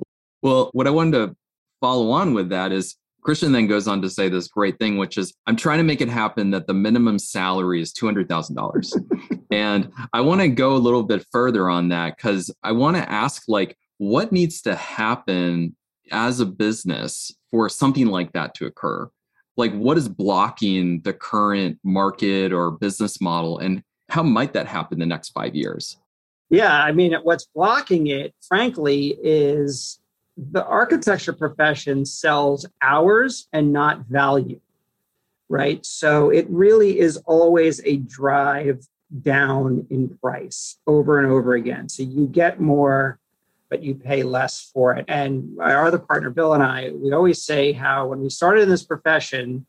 [0.41, 1.35] well, what I wanted to
[1.81, 5.17] follow on with that is Christian then goes on to say this great thing, which
[5.17, 9.45] is I'm trying to make it happen that the minimum salary is $200,000.
[9.51, 13.11] and I want to go a little bit further on that because I want to
[13.11, 15.75] ask, like, what needs to happen
[16.11, 19.09] as a business for something like that to occur?
[19.57, 24.99] Like, what is blocking the current market or business model, and how might that happen
[24.99, 25.97] the next five years?
[26.49, 29.99] Yeah, I mean, what's blocking it, frankly, is
[30.37, 34.59] the architecture profession sells hours and not value,
[35.49, 35.85] right?
[35.85, 38.87] So it really is always a drive
[39.21, 41.89] down in price over and over again.
[41.89, 43.18] So you get more,
[43.69, 45.05] but you pay less for it.
[45.07, 48.69] And our other partner, Bill, and I, we always say how when we started in
[48.69, 49.65] this profession,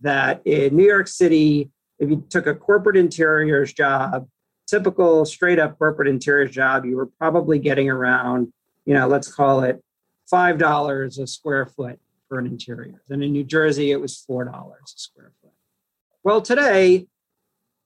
[0.00, 4.28] that in New York City, if you took a corporate interiors job,
[4.66, 8.52] typical straight up corporate interiors job, you were probably getting around,
[8.84, 9.82] you know, let's call it
[10.32, 13.00] $5 a square foot for an interior.
[13.08, 15.52] And in New Jersey, it was $4 a square foot.
[16.22, 17.06] Well, today,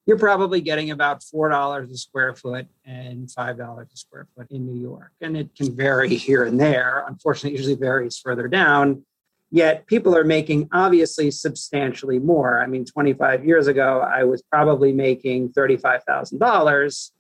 [0.09, 4.81] you're probably getting about $4 a square foot and $5 a square foot in New
[4.81, 5.12] York.
[5.21, 7.05] And it can vary here and there.
[7.07, 9.05] Unfortunately, it usually varies further down.
[9.51, 12.59] Yet people are making obviously substantially more.
[12.62, 17.11] I mean, 25 years ago, I was probably making $35,000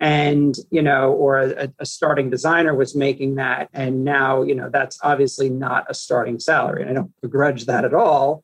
[0.00, 4.68] and you know or a, a, starting designer was making that and now you know
[4.68, 8.42] that's obviously not a starting salary and i don't begrudge that at all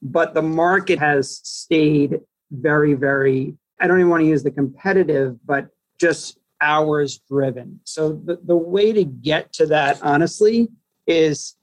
[0.00, 2.20] but the market has stayed
[2.52, 8.12] very very i don't even want to use the competitive but just hours driven so
[8.24, 10.68] the, the way to get to that honestly
[11.06, 11.56] is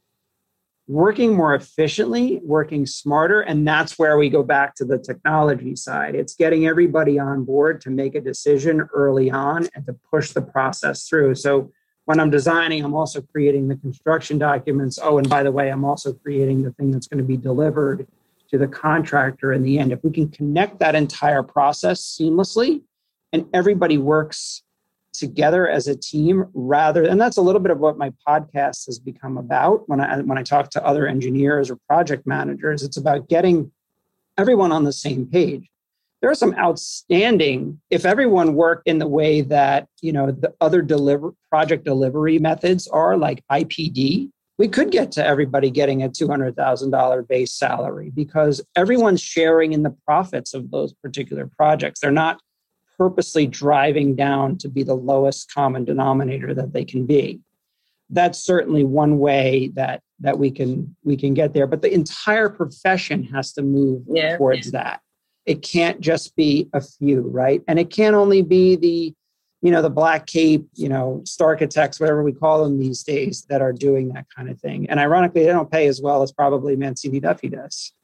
[0.89, 3.41] working more efficiently, working smarter.
[3.41, 6.15] And that's where we go back to the technology side.
[6.15, 10.41] It's getting everybody on board to make a decision early on and to push the
[10.41, 11.36] process through.
[11.36, 11.71] So
[12.06, 14.97] when I'm designing, I'm also creating the construction documents.
[15.02, 18.08] Oh, and by the way, I'm also creating the thing that's going to be delivered
[18.49, 19.91] to the contractor in the end.
[19.91, 22.81] If we can connect that entire process seamlessly
[23.31, 24.63] and everybody works
[25.13, 28.99] together as a team rather and that's a little bit of what my podcast has
[28.99, 33.27] become about when i when i talk to other engineers or project managers it's about
[33.27, 33.71] getting
[34.38, 35.67] everyone on the same page
[36.21, 40.81] there are some outstanding if everyone worked in the way that you know the other
[40.81, 44.29] deliver project delivery methods are like ipd
[44.60, 49.95] we could get to everybody getting a $200,000 base salary because everyone's sharing in the
[50.06, 52.02] profits of those particular projects.
[52.02, 52.39] They're not
[52.98, 57.39] purposely driving down to be the lowest common denominator that they can be
[58.10, 62.50] that's certainly one way that that we can we can get there but the entire
[62.50, 64.38] profession has to move yeah.
[64.38, 65.02] towards that
[65.45, 69.13] it can't just be a few right and it can't only be the
[69.62, 73.62] you know the black cape you know architects whatever we call them these days that
[73.62, 76.76] are doing that kind of thing and ironically they don't pay as well as probably
[76.76, 77.93] mancini duffy does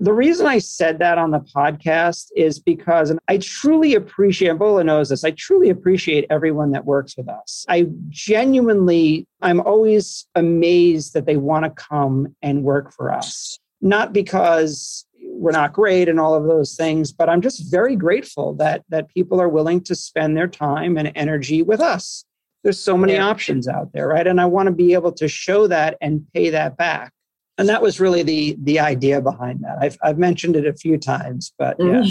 [0.00, 4.84] The reason I said that on the podcast is because and I truly appreciate, Bola
[4.84, 7.66] knows this, I truly appreciate everyone that works with us.
[7.68, 13.58] I genuinely, I'm always amazed that they want to come and work for us.
[13.80, 18.54] Not because we're not great and all of those things, but I'm just very grateful
[18.54, 22.24] that that people are willing to spend their time and energy with us.
[22.64, 23.26] There's so many yeah.
[23.26, 24.26] options out there, right?
[24.26, 27.12] And I want to be able to show that and pay that back
[27.58, 29.78] and that was really the the idea behind that.
[29.80, 32.04] I've I've mentioned it a few times, but yeah.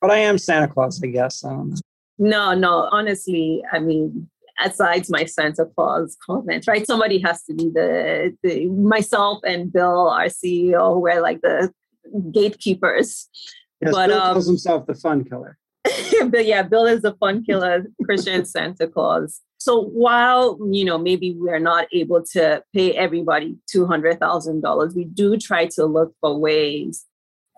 [0.00, 1.44] but I am Santa Claus, I guess.
[1.44, 1.74] Um,
[2.16, 2.88] no, no.
[2.92, 4.30] Honestly, I mean,
[4.64, 6.86] aside my Santa Claus comment, right?
[6.86, 11.72] Somebody has to be the, the myself and Bill, our CEO, we're like the
[12.32, 13.28] gatekeepers.
[13.80, 15.58] Yes, but, Bill um, calls himself the fun killer.
[16.28, 19.40] but yeah, Bill is the fun killer, Christian Santa Claus.
[19.58, 24.94] So while you know maybe we're not able to pay everybody two hundred thousand dollars,
[24.94, 27.06] we do try to look for ways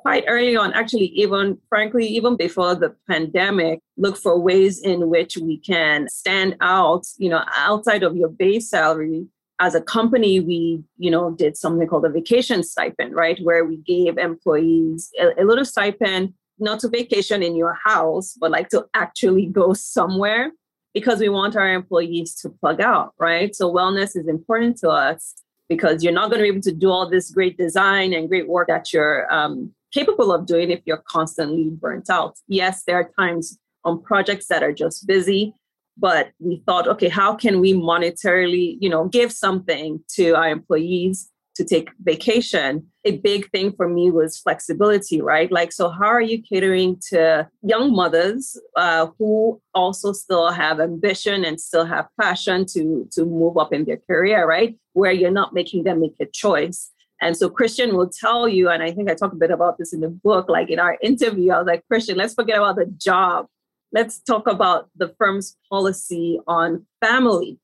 [0.06, 5.36] quite early on, actually, even frankly, even before the pandemic, look for ways in which
[5.36, 9.26] we can stand out, you know, outside of your base salary.
[9.58, 13.38] As a company, we, you know, did something called a vacation stipend, right?
[13.42, 18.50] Where we gave employees a, a little stipend, not to vacation in your house, but
[18.50, 20.52] like to actually go somewhere
[20.94, 23.54] because we want our employees to plug out, right?
[23.54, 25.34] So wellness is important to us
[25.68, 28.48] because you're not going to be able to do all this great design and great
[28.48, 32.36] work that you're um, capable of doing if you're constantly burnt out.
[32.48, 35.54] Yes, there are times on projects that are just busy,
[35.96, 41.30] but we thought, okay, how can we monetarily, you know, give something to our employees
[41.56, 45.50] to take vacation, a big thing for me was flexibility, right?
[45.50, 51.44] Like, so how are you catering to young mothers uh, who also still have ambition
[51.44, 54.78] and still have passion to to move up in their career, right?
[54.92, 56.90] Where you're not making them make a choice.
[57.22, 59.94] And so Christian will tell you, and I think I talk a bit about this
[59.94, 62.86] in the book, like in our interview, I was like, Christian, let's forget about the
[62.98, 63.46] job.
[63.92, 67.58] Let's talk about the firm's policy on family,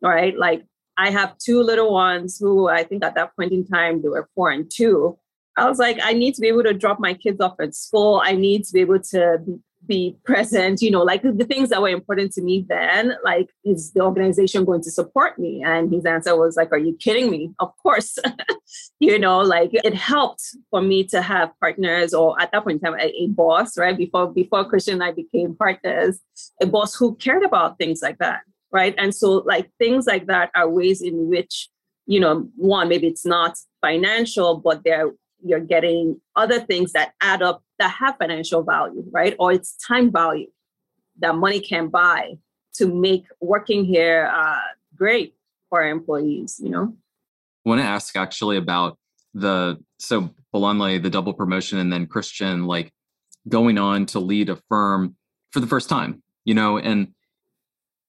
[0.00, 0.36] right?
[0.36, 0.64] Like
[0.96, 4.28] I have two little ones who I think at that point in time they were
[4.34, 5.18] four and two.
[5.56, 8.22] I was like, I need to be able to drop my kids off at school.
[8.24, 11.82] I need to be able to be, be present you know like the things that
[11.82, 15.62] were important to me then like is the organization going to support me?
[15.64, 17.50] And his answer was like are you kidding me?
[17.58, 18.18] Of course.
[19.00, 22.92] You know like it helped for me to have partners or at that point in
[22.92, 23.96] time a, a boss right?
[23.96, 26.20] Before before christian and i became partners
[26.60, 28.94] a boss who cared about things like that right?
[28.98, 31.68] And so like things like that are ways in which
[32.06, 35.12] you know one maybe it's not financial but they're
[35.44, 39.34] you're getting other things that add up that have financial value, right?
[39.40, 40.46] Or it's time value
[41.18, 42.34] that money can buy
[42.74, 44.60] to make working here uh,
[44.94, 45.34] great
[45.68, 46.94] for employees, you know?
[47.66, 48.98] I want to ask actually about
[49.34, 52.92] the, so Bolanle, the double promotion, and then Christian, like
[53.48, 55.16] going on to lead a firm
[55.50, 57.08] for the first time, you know, and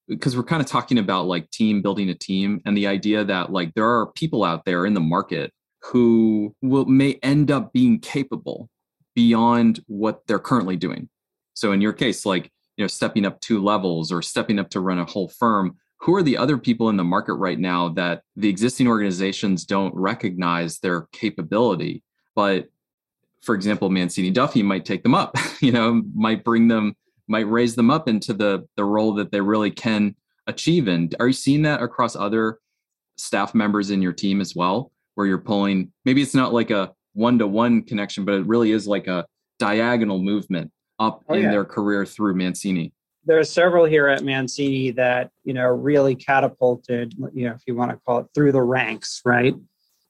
[0.07, 3.51] because we're kind of talking about like team building a team and the idea that
[3.51, 5.51] like there are people out there in the market
[5.82, 8.69] who will may end up being capable
[9.16, 11.09] beyond what they're currently doing.
[11.53, 14.80] So in your case, like you know, stepping up two levels or stepping up to
[14.80, 18.24] run a whole firm, who are the other people in the market right now that
[18.36, 22.03] the existing organizations don't recognize their capability,
[22.36, 22.68] but
[23.41, 26.95] for example, Mancini Duffy might take them up, you know, might bring them,
[27.28, 30.16] might raise them up into the the role that they really can
[30.47, 31.09] achieve in.
[31.20, 32.59] Are you seeing that across other
[33.16, 34.91] staff members in your team as well?
[35.16, 38.72] where you're pulling maybe it's not like a one to one connection, but it really
[38.72, 39.26] is like a
[39.59, 41.51] diagonal movement up oh, in yeah.
[41.51, 42.91] their career through Mancini.
[43.26, 47.76] There are several here at Mancini that, you know, really catapulted, you know, if you
[47.76, 49.55] want to call it through the ranks, right?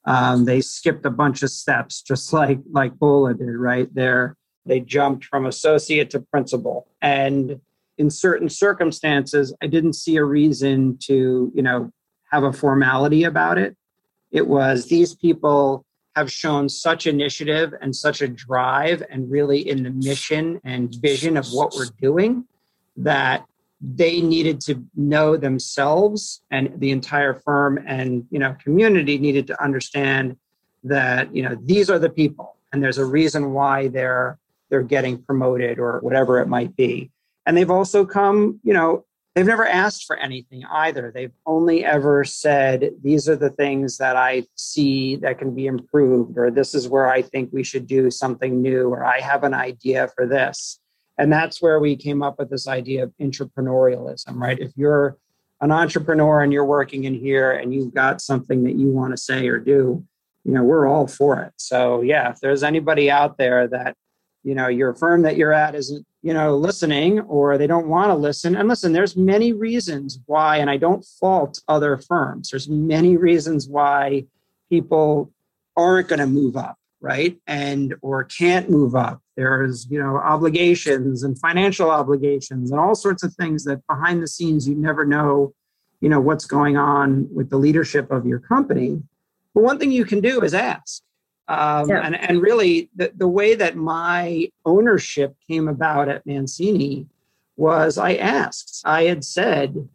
[0.04, 3.88] Um, they skipped a bunch of steps, just like like Bola did, right?
[3.94, 4.36] There,
[4.66, 6.88] they jumped from associate to principal.
[7.00, 7.60] And
[7.96, 11.90] in certain circumstances, I didn't see a reason to, you know,
[12.32, 13.76] have a formality about it.
[14.32, 15.86] It was these people
[16.16, 21.36] have shown such initiative and such a drive and really in the mission and vision
[21.36, 22.44] of what we're doing
[22.96, 23.44] that
[23.80, 29.62] they needed to know themselves and the entire firm and you know community needed to
[29.62, 30.36] understand
[30.84, 34.38] that you know these are the people and there's a reason why they're
[34.68, 37.10] they're getting promoted or whatever it might be.
[37.46, 39.04] And they've also come you know
[39.34, 41.10] they've never asked for anything either.
[41.12, 46.38] They've only ever said, these are the things that I see that can be improved,
[46.38, 49.54] or this is where I think we should do something new, or I have an
[49.54, 50.78] idea for this.
[51.18, 54.58] And that's where we came up with this idea of entrepreneurialism, right?
[54.58, 55.16] If you're
[55.60, 59.16] an entrepreneur and you're working in here and you've got something that you want to
[59.16, 60.04] say or do,
[60.44, 61.52] you know, we're all for it.
[61.56, 63.96] So, yeah, if there's anybody out there that,
[64.44, 68.10] you know, your firm that you're at isn't you know listening or they don't want
[68.10, 68.54] to listen.
[68.54, 72.50] And listen there's many reasons why and i don't fault other firms.
[72.50, 74.26] There's many reasons why
[74.70, 75.32] people
[75.76, 77.38] aren't going to move up right?
[77.46, 79.20] And or can't move up.
[79.36, 84.26] There's you know obligations and financial obligations and all sorts of things that behind the
[84.26, 85.52] scenes you never know
[86.00, 89.02] you know what's going on with the leadership of your company.
[89.54, 91.02] But one thing you can do is ask
[91.48, 92.00] um, yeah.
[92.06, 97.06] and, and really, the, the way that my ownership came about at Mancini
[97.56, 99.88] was I asked, I had said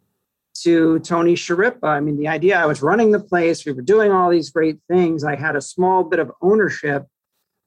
[0.62, 4.12] to Tony Schirripa, I mean, the idea I was running the place, we were doing
[4.12, 7.08] all these great things, I had a small bit of ownership.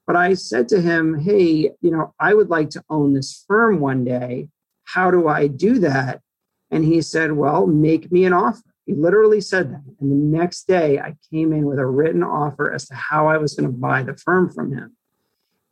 [0.05, 3.79] But I said to him, Hey, you know, I would like to own this firm
[3.79, 4.49] one day.
[4.83, 6.21] How do I do that?
[6.71, 8.72] And he said, Well, make me an offer.
[8.85, 9.83] He literally said that.
[9.99, 13.37] And the next day, I came in with a written offer as to how I
[13.37, 14.95] was going to buy the firm from him.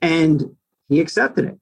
[0.01, 0.55] And
[0.87, 1.59] he accepted it.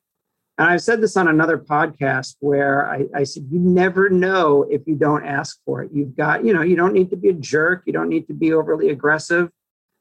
[0.59, 4.81] And I've said this on another podcast where I, I, said, you never know if
[4.85, 5.91] you don't ask for it.
[5.93, 7.83] You've got, you know, you don't need to be a jerk.
[7.85, 9.49] You don't need to be overly aggressive,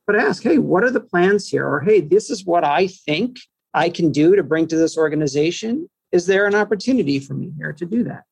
[0.05, 1.64] but ask, hey, what are the plans here?
[1.64, 3.38] Or, hey, this is what I think
[3.72, 5.88] I can do to bring to this organization.
[6.11, 8.24] Is there an opportunity for me here to do that?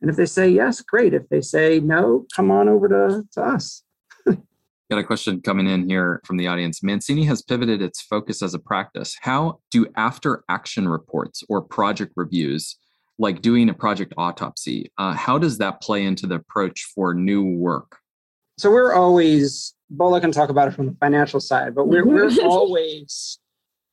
[0.00, 1.14] And if they say yes, great.
[1.14, 3.82] If they say no, come on over to, to us.
[4.26, 6.82] Got a question coming in here from the audience.
[6.82, 9.16] Mancini has pivoted its focus as a practice.
[9.20, 12.76] How do after action reports or project reviews,
[13.18, 17.56] like doing a project autopsy, uh, how does that play into the approach for new
[17.56, 17.98] work?
[18.56, 22.30] So we're always, Bola can talk about it from the financial side, but we're, we're
[22.42, 23.38] always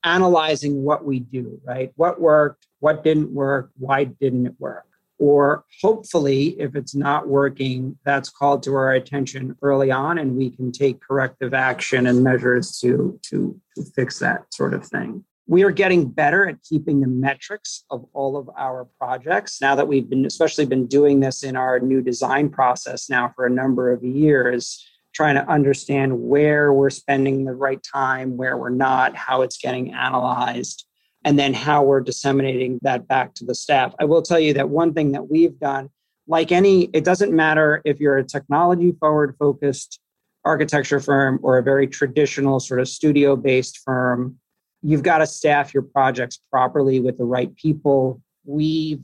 [0.04, 1.92] analyzing what we do, right?
[1.96, 4.86] What worked, what didn't work, why didn't it work?
[5.18, 10.50] Or hopefully if it's not working that's called to our attention early on and we
[10.50, 15.24] can take corrective action and measures to to to fix that sort of thing.
[15.48, 19.62] We are getting better at keeping the metrics of all of our projects.
[19.62, 23.46] Now that we've been especially been doing this in our new design process now for
[23.46, 28.70] a number of years trying to understand where we're spending the right time where we're
[28.70, 30.85] not how it's getting analyzed
[31.26, 33.96] and then how we're disseminating that back to the staff.
[34.00, 35.90] I will tell you that one thing that we've done,
[36.28, 40.00] like any, it doesn't matter if you're a technology forward focused
[40.46, 44.38] architecture firm or a very traditional sort of studio based firm,
[44.84, 48.22] you've got to staff your projects properly with the right people.
[48.46, 49.02] We've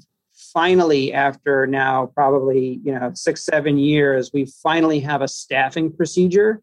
[0.54, 6.62] finally, after now probably you know six seven years, we finally have a staffing procedure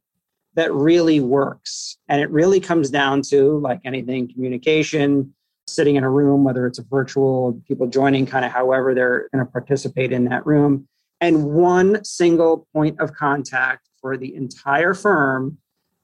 [0.55, 5.35] that really works, and it really comes down to like anything, communication,
[5.69, 9.45] sitting in a room, whether it's a virtual, people joining kind of however they're going
[9.45, 10.89] to participate in that room,
[11.21, 15.59] and one single point of contact for the entire firm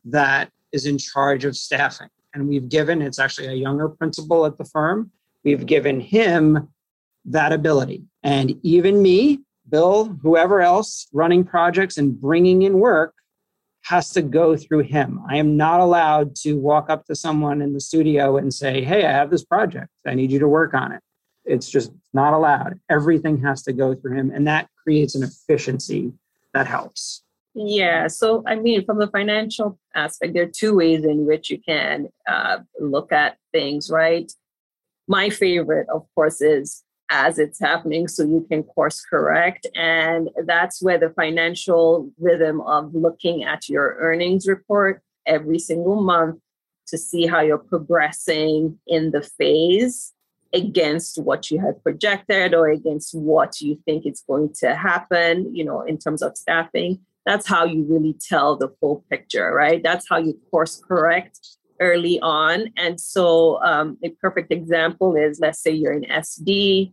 [0.04, 2.08] that is in charge of staffing.
[2.34, 5.10] And we've given, it's actually a younger principal at the firm,
[5.44, 6.68] we've given him
[7.26, 8.02] that ability.
[8.22, 13.14] And even me, Bill, whoever else running projects and bringing in work
[13.84, 15.20] has to go through him.
[15.28, 19.04] I am not allowed to walk up to someone in the studio and say, Hey,
[19.04, 19.90] I have this project.
[20.06, 21.02] I need you to work on it.
[21.44, 22.80] It's just not allowed.
[22.90, 24.30] Everything has to go through him.
[24.30, 26.12] And that creates an efficiency
[26.54, 27.22] that helps.
[27.54, 28.06] Yeah.
[28.08, 32.08] So, I mean, from the financial aspect, there are two ways in which you can
[32.26, 34.32] uh, look at things, right?
[35.06, 39.66] My favorite, of course, is as it's happening so you can course correct.
[39.74, 46.40] And that's where the financial rhythm of looking at your earnings report every single month
[46.88, 50.12] to see how you're progressing in the phase
[50.52, 55.64] against what you had projected or against what you think is going to happen, you
[55.64, 57.00] know, in terms of staffing.
[57.26, 59.82] That's how you really tell the full picture, right?
[59.82, 61.40] That's how you course correct
[61.80, 62.72] early on.
[62.76, 66.92] And so, um, a perfect example is let's say you're in SD,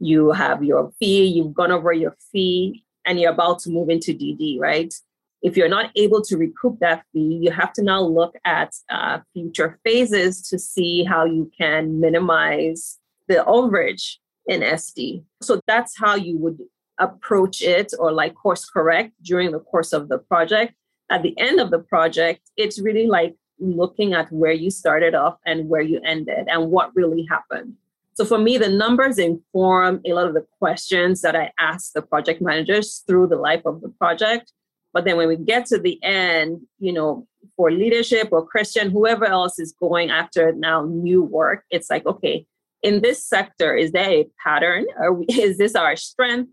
[0.00, 4.12] you have your fee, you've gone over your fee, and you're about to move into
[4.12, 4.92] DD, right?
[5.40, 9.20] If you're not able to recoup that fee, you have to now look at uh,
[9.32, 12.98] future phases to see how you can minimize
[13.28, 14.16] the overage
[14.46, 15.22] in SD.
[15.40, 16.58] So that's how you would
[16.98, 20.74] approach it or like course correct during the course of the project.
[21.10, 25.38] At the end of the project, it's really like looking at where you started off
[25.46, 27.74] and where you ended and what really happened.
[28.14, 32.02] So for me, the numbers inform a lot of the questions that I ask the
[32.02, 34.52] project managers through the life of the project.
[34.92, 39.24] But then when we get to the end, you know, for leadership or Christian, whoever
[39.24, 42.44] else is going after now new work, it's like, okay,
[42.82, 44.86] in this sector, is there a pattern?
[44.98, 46.50] Or is this our strength?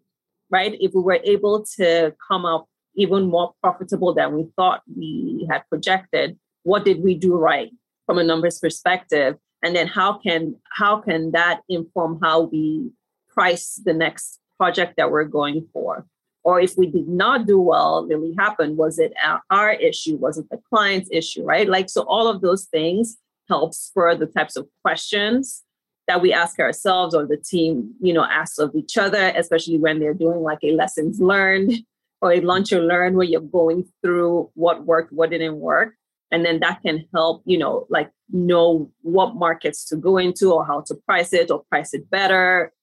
[0.51, 0.77] Right?
[0.79, 5.63] If we were able to come up even more profitable than we thought we had
[5.69, 7.71] projected, what did we do right
[8.05, 9.37] from a numbers perspective?
[9.63, 12.91] And then how can how can that inform how we
[13.29, 16.05] price the next project that we're going for?
[16.43, 19.13] Or if we did not do well really happened was it
[19.49, 20.17] our issue?
[20.17, 21.69] Was it the client's issue right?
[21.69, 25.63] Like so all of those things help spur the types of questions
[26.07, 29.99] that we ask ourselves or the team you know asks of each other especially when
[29.99, 31.73] they're doing like a lessons learned
[32.21, 35.93] or a lunch and learn where you're going through what worked, what didn't work.
[36.35, 40.65] And then that can help, you know, like know what markets to go into or
[40.65, 42.73] how to price it or price it better.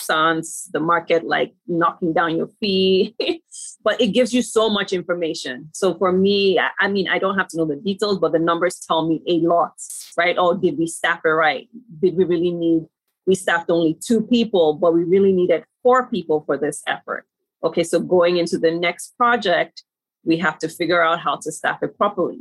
[0.00, 3.14] Sans the market like knocking down your fee,
[3.84, 5.68] but it gives you so much information.
[5.72, 8.38] So for me, I, I mean, I don't have to know the details, but the
[8.38, 9.72] numbers tell me a lot,
[10.16, 10.34] right?
[10.36, 11.68] Oh, did we staff it right?
[12.00, 12.86] Did we really need?
[13.26, 17.28] We staffed only two people, but we really needed four people for this effort
[17.62, 19.82] okay, so going into the next project,
[20.24, 22.40] we have to figure out how to staff it properly.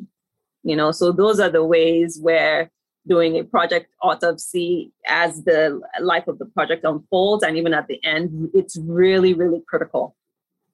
[0.68, 2.70] You know, so those are the ways where
[3.08, 8.04] doing a project autopsy as the life of the project unfolds and even at the
[8.04, 10.14] end, it's really, really critical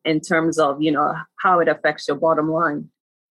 [0.04, 2.90] in terms of, you know, how it affects your bottom line.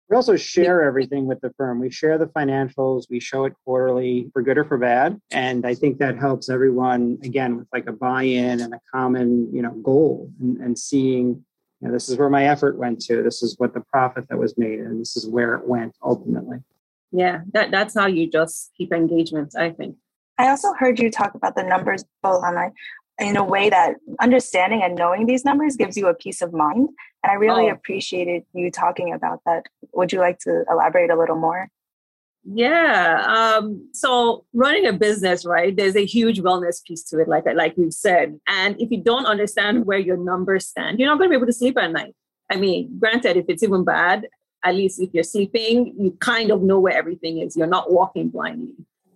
[0.09, 1.79] We also share everything with the firm.
[1.79, 5.21] We share the financials, we show it quarterly for good or for bad.
[5.31, 9.55] And I think that helps everyone, again, with like a buy in and a common,
[9.55, 11.45] you know, goal and, and seeing,
[11.81, 14.39] you know, this is where my effort went to, this is what the profit that
[14.39, 16.59] was made, and this is where it went ultimately.
[17.13, 19.97] Yeah, that, that's how you just keep engagement, I think.
[20.39, 22.73] I also heard you talk about the numbers, Bolan
[23.19, 26.89] in a way that understanding and knowing these numbers gives you a peace of mind.
[27.23, 27.73] And I really oh.
[27.73, 29.65] appreciated you talking about that.
[29.95, 31.69] Would you like to elaborate a little more?
[32.49, 33.25] Yeah.
[33.27, 35.77] Um, so running a business, right?
[35.77, 38.39] There's a huge wellness piece to it, like like we've said.
[38.47, 41.47] And if you don't understand where your numbers stand, you're not going to be able
[41.47, 42.15] to sleep at night.
[42.51, 44.29] I mean, granted, if it's even bad,
[44.65, 47.57] at least if you're sleeping, you kind of know where everything is.
[47.57, 48.75] You're not walking blindly.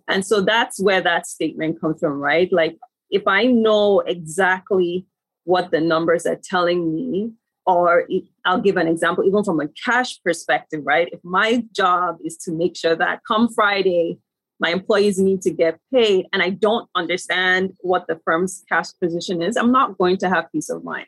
[0.09, 2.51] And so that's where that statement comes from, right?
[2.51, 2.77] Like
[3.09, 5.05] if I know exactly
[5.45, 7.31] what the numbers are telling me,
[7.65, 11.09] or if, I'll give an example, even from a cash perspective, right?
[11.11, 14.17] If my job is to make sure that come Friday,
[14.59, 19.41] my employees need to get paid and I don't understand what the firm's cash position
[19.41, 21.07] is, I'm not going to have peace of mind,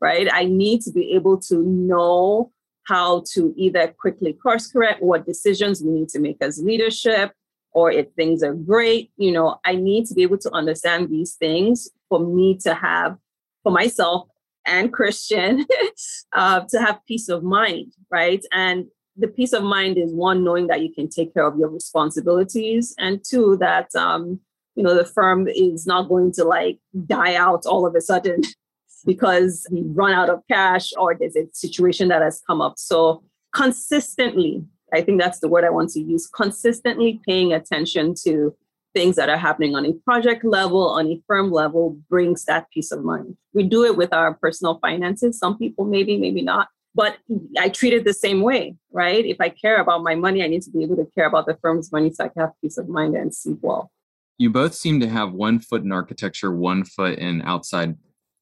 [0.00, 0.28] right?
[0.32, 2.52] I need to be able to know
[2.84, 7.32] how to either quickly course correct what decisions we need to make as leadership
[7.72, 9.10] or if things are great.
[9.16, 13.16] You know, I need to be able to understand these things for me to have,
[13.62, 14.28] for myself
[14.66, 15.66] and Christian,
[16.32, 18.44] uh, to have peace of mind, right?
[18.52, 18.86] And
[19.16, 22.94] the peace of mind is one knowing that you can take care of your responsibilities
[22.98, 24.40] and two that um,
[24.74, 28.40] you know the firm is not going to like die out all of a sudden
[29.06, 33.22] because we run out of cash or there's a situation that has come up so
[33.52, 38.54] consistently i think that's the word i want to use consistently paying attention to
[38.94, 42.90] things that are happening on a project level on a firm level brings that peace
[42.92, 47.18] of mind we do it with our personal finances some people maybe maybe not but
[47.58, 49.24] I treat it the same way, right?
[49.24, 51.56] If I care about my money, I need to be able to care about the
[51.62, 53.92] firm's money so I can have peace of mind and sleep well.
[54.38, 57.96] You both seem to have one foot in architecture, one foot in outside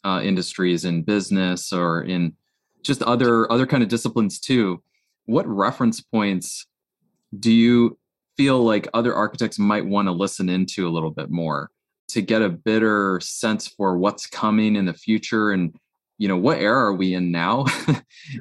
[0.05, 2.35] uh, industries in business or in
[2.83, 4.83] just other other kind of disciplines too.
[5.27, 6.67] What reference points
[7.39, 7.99] do you
[8.39, 11.71] feel like other architects might want to listen into a little bit more
[12.09, 15.77] to get a better sense for what's coming in the future and
[16.17, 17.67] you know what era are we in now?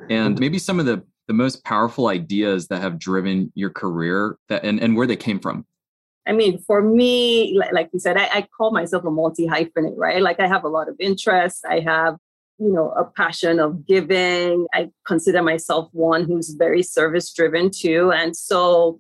[0.10, 0.40] And mm-hmm.
[0.40, 4.80] maybe some of the the most powerful ideas that have driven your career that and,
[4.80, 5.66] and where they came from.
[6.28, 9.96] I mean for me like, like you said I, I call myself a multi hyphenate
[9.98, 10.22] right?
[10.22, 11.64] Like i have a lot of interests.
[11.66, 12.18] I have
[12.60, 14.68] you know a passion of giving.
[14.74, 18.12] I consider myself one who's very service driven too.
[18.12, 19.00] And so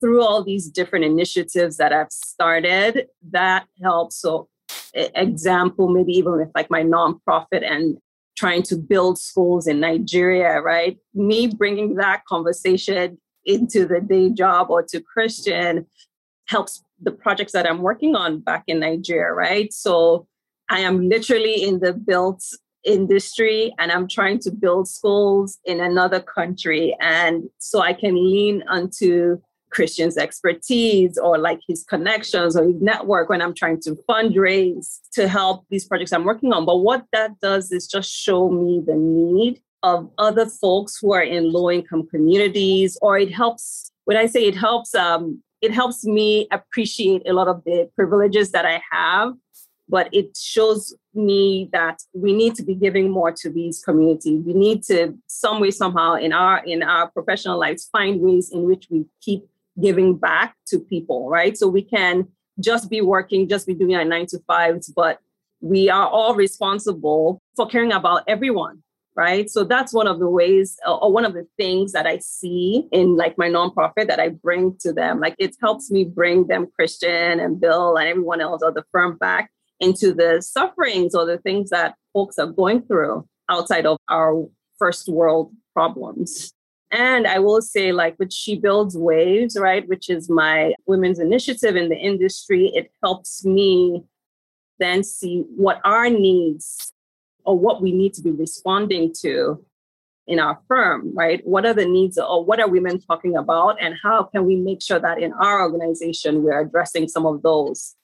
[0.00, 4.48] through all these different initiatives that i've started that helps so
[4.94, 7.98] example maybe even with like my nonprofit and
[8.40, 10.96] trying to build schools in Nigeria, right?
[11.12, 15.86] Me bringing that conversation into the day job or to Christian
[16.48, 19.70] helps the projects that I'm working on back in Nigeria, right?
[19.74, 20.26] So
[20.70, 22.42] I am literally in the built
[22.82, 26.96] industry and I'm trying to build schools in another country.
[26.98, 29.38] And so I can lean onto
[29.70, 35.28] Christian's expertise or like his connections or his network when I'm trying to fundraise to
[35.28, 36.64] help these projects I'm working on.
[36.64, 41.22] But what that does is just show me the need of other folks who are
[41.22, 46.04] in low income communities, or it helps, when I say it helps, um, it helps
[46.04, 49.34] me appreciate a lot of the privileges that I have,
[49.88, 54.42] but it shows me that we need to be giving more to these communities.
[54.44, 58.64] We need to some way, somehow in our in our professional lives find ways in
[58.64, 59.48] which we keep
[59.80, 61.56] giving back to people, right?
[61.56, 65.18] So we can just be working, just be doing our nine to fives, but
[65.60, 68.82] we are all responsible for caring about everyone,
[69.14, 69.50] right?
[69.50, 72.88] So that's one of the ways uh, or one of the things that I see
[72.92, 75.20] in like my nonprofit that I bring to them.
[75.20, 79.16] Like it helps me bring them Christian and Bill and everyone else of the firm
[79.18, 79.50] back
[79.80, 84.46] into the sufferings or the things that folks are going through outside of our
[84.78, 86.52] first world problems.
[86.92, 91.76] And I will say, like, with She Builds Waves, right, which is my women's initiative
[91.76, 94.04] in the industry, it helps me
[94.80, 96.92] then see what our needs
[97.44, 99.64] or what we need to be responding to
[100.26, 101.46] in our firm, right?
[101.46, 103.76] What are the needs or what are women talking about?
[103.80, 107.94] And how can we make sure that in our organization we're addressing some of those,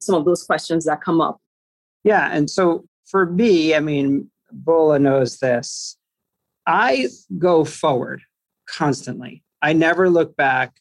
[0.00, 1.40] some of those questions that come up?
[2.02, 2.30] Yeah.
[2.32, 5.96] And so for me, I mean, Bola knows this.
[6.66, 8.22] I go forward
[8.76, 9.42] constantly.
[9.62, 10.76] I never look back.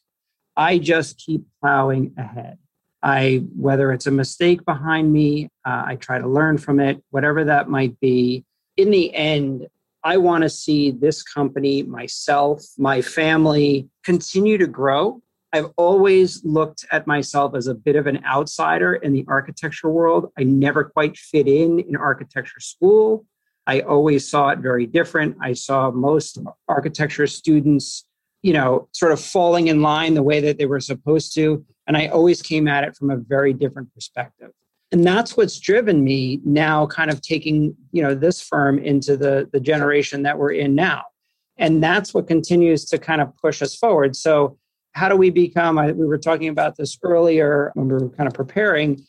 [0.55, 2.57] I just keep plowing ahead.
[3.01, 7.43] I, whether it's a mistake behind me, uh, I try to learn from it, whatever
[7.43, 8.45] that might be.
[8.77, 9.67] In the end,
[10.03, 15.21] I want to see this company, myself, my family continue to grow.
[15.53, 20.31] I've always looked at myself as a bit of an outsider in the architecture world.
[20.37, 23.25] I never quite fit in in architecture school.
[23.67, 25.37] I always saw it very different.
[25.41, 26.37] I saw most
[26.67, 28.05] architecture students,
[28.41, 31.65] you know, sort of falling in line the way that they were supposed to.
[31.87, 34.51] And I always came at it from a very different perspective.
[34.91, 39.49] And that's what's driven me now kind of taking, you know, this firm into the,
[39.51, 41.03] the generation that we're in now.
[41.57, 44.15] And that's what continues to kind of push us forward.
[44.15, 44.57] So
[44.91, 48.27] how do we become, I, we were talking about this earlier when we were kind
[48.27, 49.03] of preparing,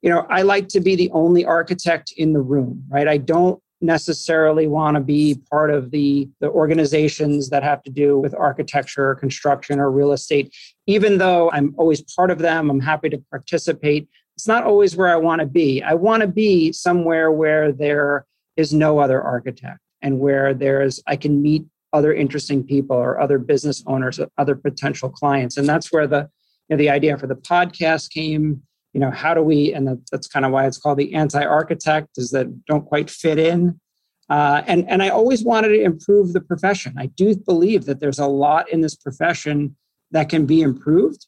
[0.00, 3.06] you know, I like to be the only architect in the room, right?
[3.06, 8.18] I don't necessarily want to be part of the, the organizations that have to do
[8.18, 10.54] with architecture or construction or real estate.
[10.86, 14.08] Even though I'm always part of them, I'm happy to participate.
[14.36, 15.82] It's not always where I want to be.
[15.82, 18.26] I want to be somewhere where there
[18.56, 23.38] is no other architect and where there's I can meet other interesting people or other
[23.38, 25.56] business owners, other potential clients.
[25.56, 26.30] And that's where the
[26.68, 28.62] you know, the idea for the podcast came.
[28.92, 29.72] You know, how do we?
[29.72, 33.80] And that's kind of why it's called the anti-architect, is that don't quite fit in.
[34.28, 36.94] Uh, and and I always wanted to improve the profession.
[36.96, 39.76] I do believe that there's a lot in this profession
[40.10, 41.26] that can be improved.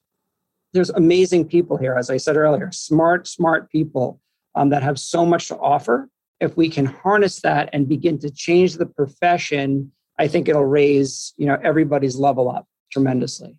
[0.73, 4.21] There's amazing people here, as I said earlier, smart, smart people
[4.55, 6.09] um, that have so much to offer.
[6.41, 11.33] If we can harness that and begin to change the profession, I think it'll raise
[11.37, 13.59] you know everybody's level up tremendously.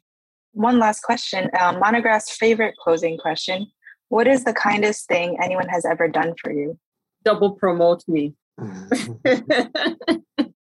[0.53, 3.67] One last question, um, Monograph's favorite closing question:
[4.09, 6.77] What is the kindest thing anyone has ever done for you?
[7.23, 8.35] Double promote me.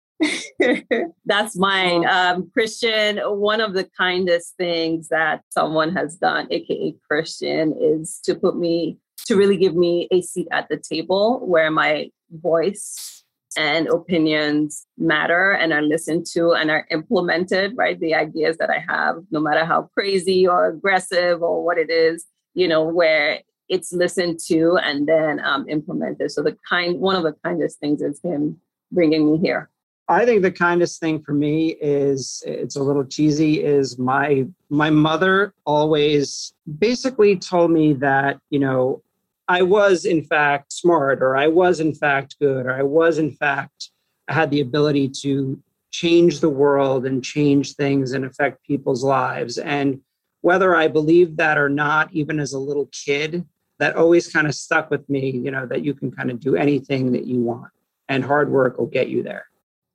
[1.24, 2.06] That's mine.
[2.06, 8.34] Um, Christian, one of the kindest things that someone has done, aka Christian, is to
[8.34, 13.24] put me to really give me a seat at the table where my voice
[13.56, 17.98] and opinions matter and are listened to and are implemented, right?
[17.98, 22.26] The ideas that I have, no matter how crazy or aggressive or what it is,
[22.54, 26.30] you know, where it's listened to and then um, implemented.
[26.32, 29.70] So the kind, one of the kindest things is him bringing me here.
[30.08, 34.90] I think the kindest thing for me is it's a little cheesy is my my
[34.90, 39.02] mother always basically told me that, you know,
[39.46, 43.30] I was in fact smart or I was in fact good or I was in
[43.30, 43.90] fact
[44.26, 49.58] I had the ability to change the world and change things and affect people's lives
[49.58, 50.00] and
[50.42, 53.46] whether I believed that or not even as a little kid
[53.78, 56.54] that always kind of stuck with me, you know, that you can kind of do
[56.54, 57.70] anything that you want
[58.08, 59.46] and hard work will get you there.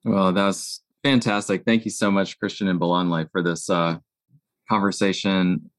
[0.04, 1.64] Well, that's fantastic.
[1.66, 3.98] Thank you so much, Christian and Bolanle, for this uh,
[4.70, 5.70] conversation.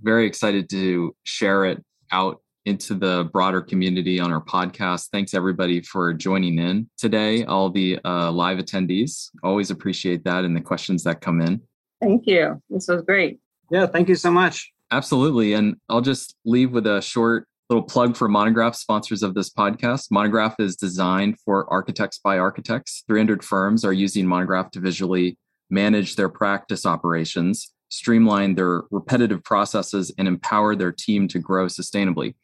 [0.00, 5.08] Very excited to share it out into the broader community on our podcast.
[5.10, 9.30] Thanks everybody for joining in today, all the uh, live attendees.
[9.42, 11.60] Always appreciate that and the questions that come in.
[12.00, 12.62] Thank you.
[12.70, 13.40] This was great.
[13.70, 14.72] Yeah, thank you so much.
[14.90, 15.54] Absolutely.
[15.54, 20.10] And I'll just leave with a short little plug for Monograph, sponsors of this podcast.
[20.10, 23.04] Monograph is designed for architects by architects.
[23.08, 25.38] 300 firms are using Monograph to visually
[25.70, 32.34] manage their practice operations, streamline their repetitive processes, and empower their team to grow sustainably.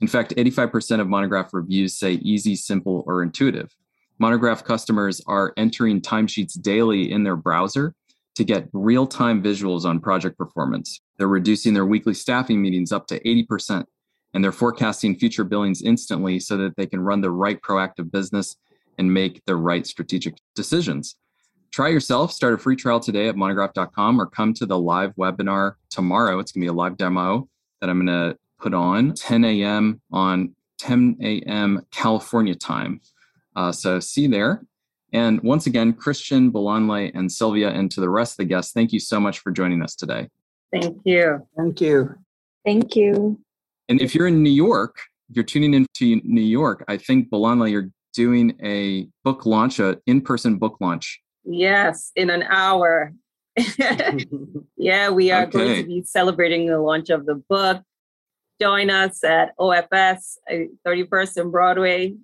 [0.00, 3.76] In fact, 85% of Monograph reviews say easy, simple, or intuitive.
[4.18, 7.94] Monograph customers are entering timesheets daily in their browser
[8.34, 11.00] to get real time visuals on project performance.
[11.18, 13.84] They're reducing their weekly staffing meetings up to 80%,
[14.34, 18.56] and they're forecasting future billings instantly so that they can run the right proactive business
[18.98, 21.16] and make the right strategic decisions.
[21.70, 25.74] Try yourself, start a free trial today at monograph.com or come to the live webinar
[25.88, 26.38] tomorrow.
[26.38, 27.48] It's going to be a live demo
[27.80, 30.00] that I'm going to put on 10 a.m.
[30.12, 31.86] on 10 a.m.
[31.90, 33.00] California time.
[33.56, 34.62] Uh, so see there.
[35.12, 38.92] And once again, Christian, Bolanle, and Sylvia, and to the rest of the guests, thank
[38.92, 40.28] you so much for joining us today.
[40.72, 41.46] Thank you.
[41.56, 42.14] Thank you.
[42.64, 43.38] Thank you.
[43.88, 44.96] And if you're in New York,
[45.28, 49.78] if you're tuning in to New York, I think Bolanle, you're doing a book launch,
[49.78, 51.20] an in-person book launch.
[51.44, 53.12] Yes, in an hour.
[54.76, 55.50] yeah, we are okay.
[55.50, 57.82] going to be celebrating the launch of the book.
[58.60, 60.36] Join us at OFS
[60.86, 62.14] 31st uh, and Broadway.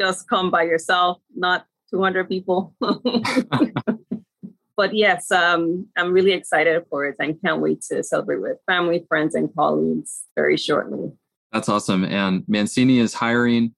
[0.00, 2.74] Just come by yourself, not 200 people.
[4.76, 9.04] but yes, um, I'm really excited for it and can't wait to celebrate with family,
[9.08, 11.12] friends, and colleagues very shortly.
[11.52, 12.04] That's awesome.
[12.04, 13.74] And Mancini is hiring.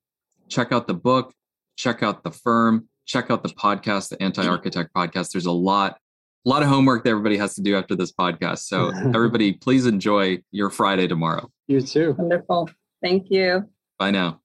[0.48, 1.34] Check out the book,
[1.76, 5.32] check out the firm, check out the podcast, the Anti Architect podcast.
[5.32, 5.98] There's a lot,
[6.46, 8.60] a lot of homework that everybody has to do after this podcast.
[8.60, 11.50] So everybody, please enjoy your Friday tomorrow.
[11.66, 12.14] You too.
[12.16, 12.70] Wonderful.
[13.02, 13.68] Thank you.
[13.98, 14.40] Bye now.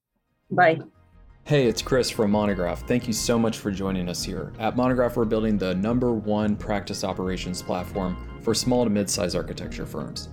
[0.50, 0.82] Bye.
[1.44, 2.88] Hey, it's Chris from Monograph.
[2.88, 4.54] Thank you so much for joining us here.
[4.60, 9.36] At Monograph, we're building the number one practice operations platform for small to mid sized
[9.36, 10.30] architecture firms.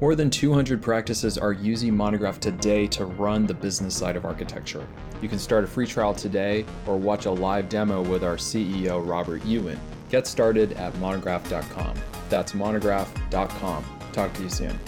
[0.00, 4.86] More than 200 practices are using Monograph today to run the business side of architecture.
[5.20, 9.04] You can start a free trial today or watch a live demo with our CEO,
[9.04, 9.80] Robert Yuen.
[10.08, 11.96] Get started at monograph.com.
[12.28, 13.84] That's monograph.com.
[14.12, 14.78] Talk to you soon.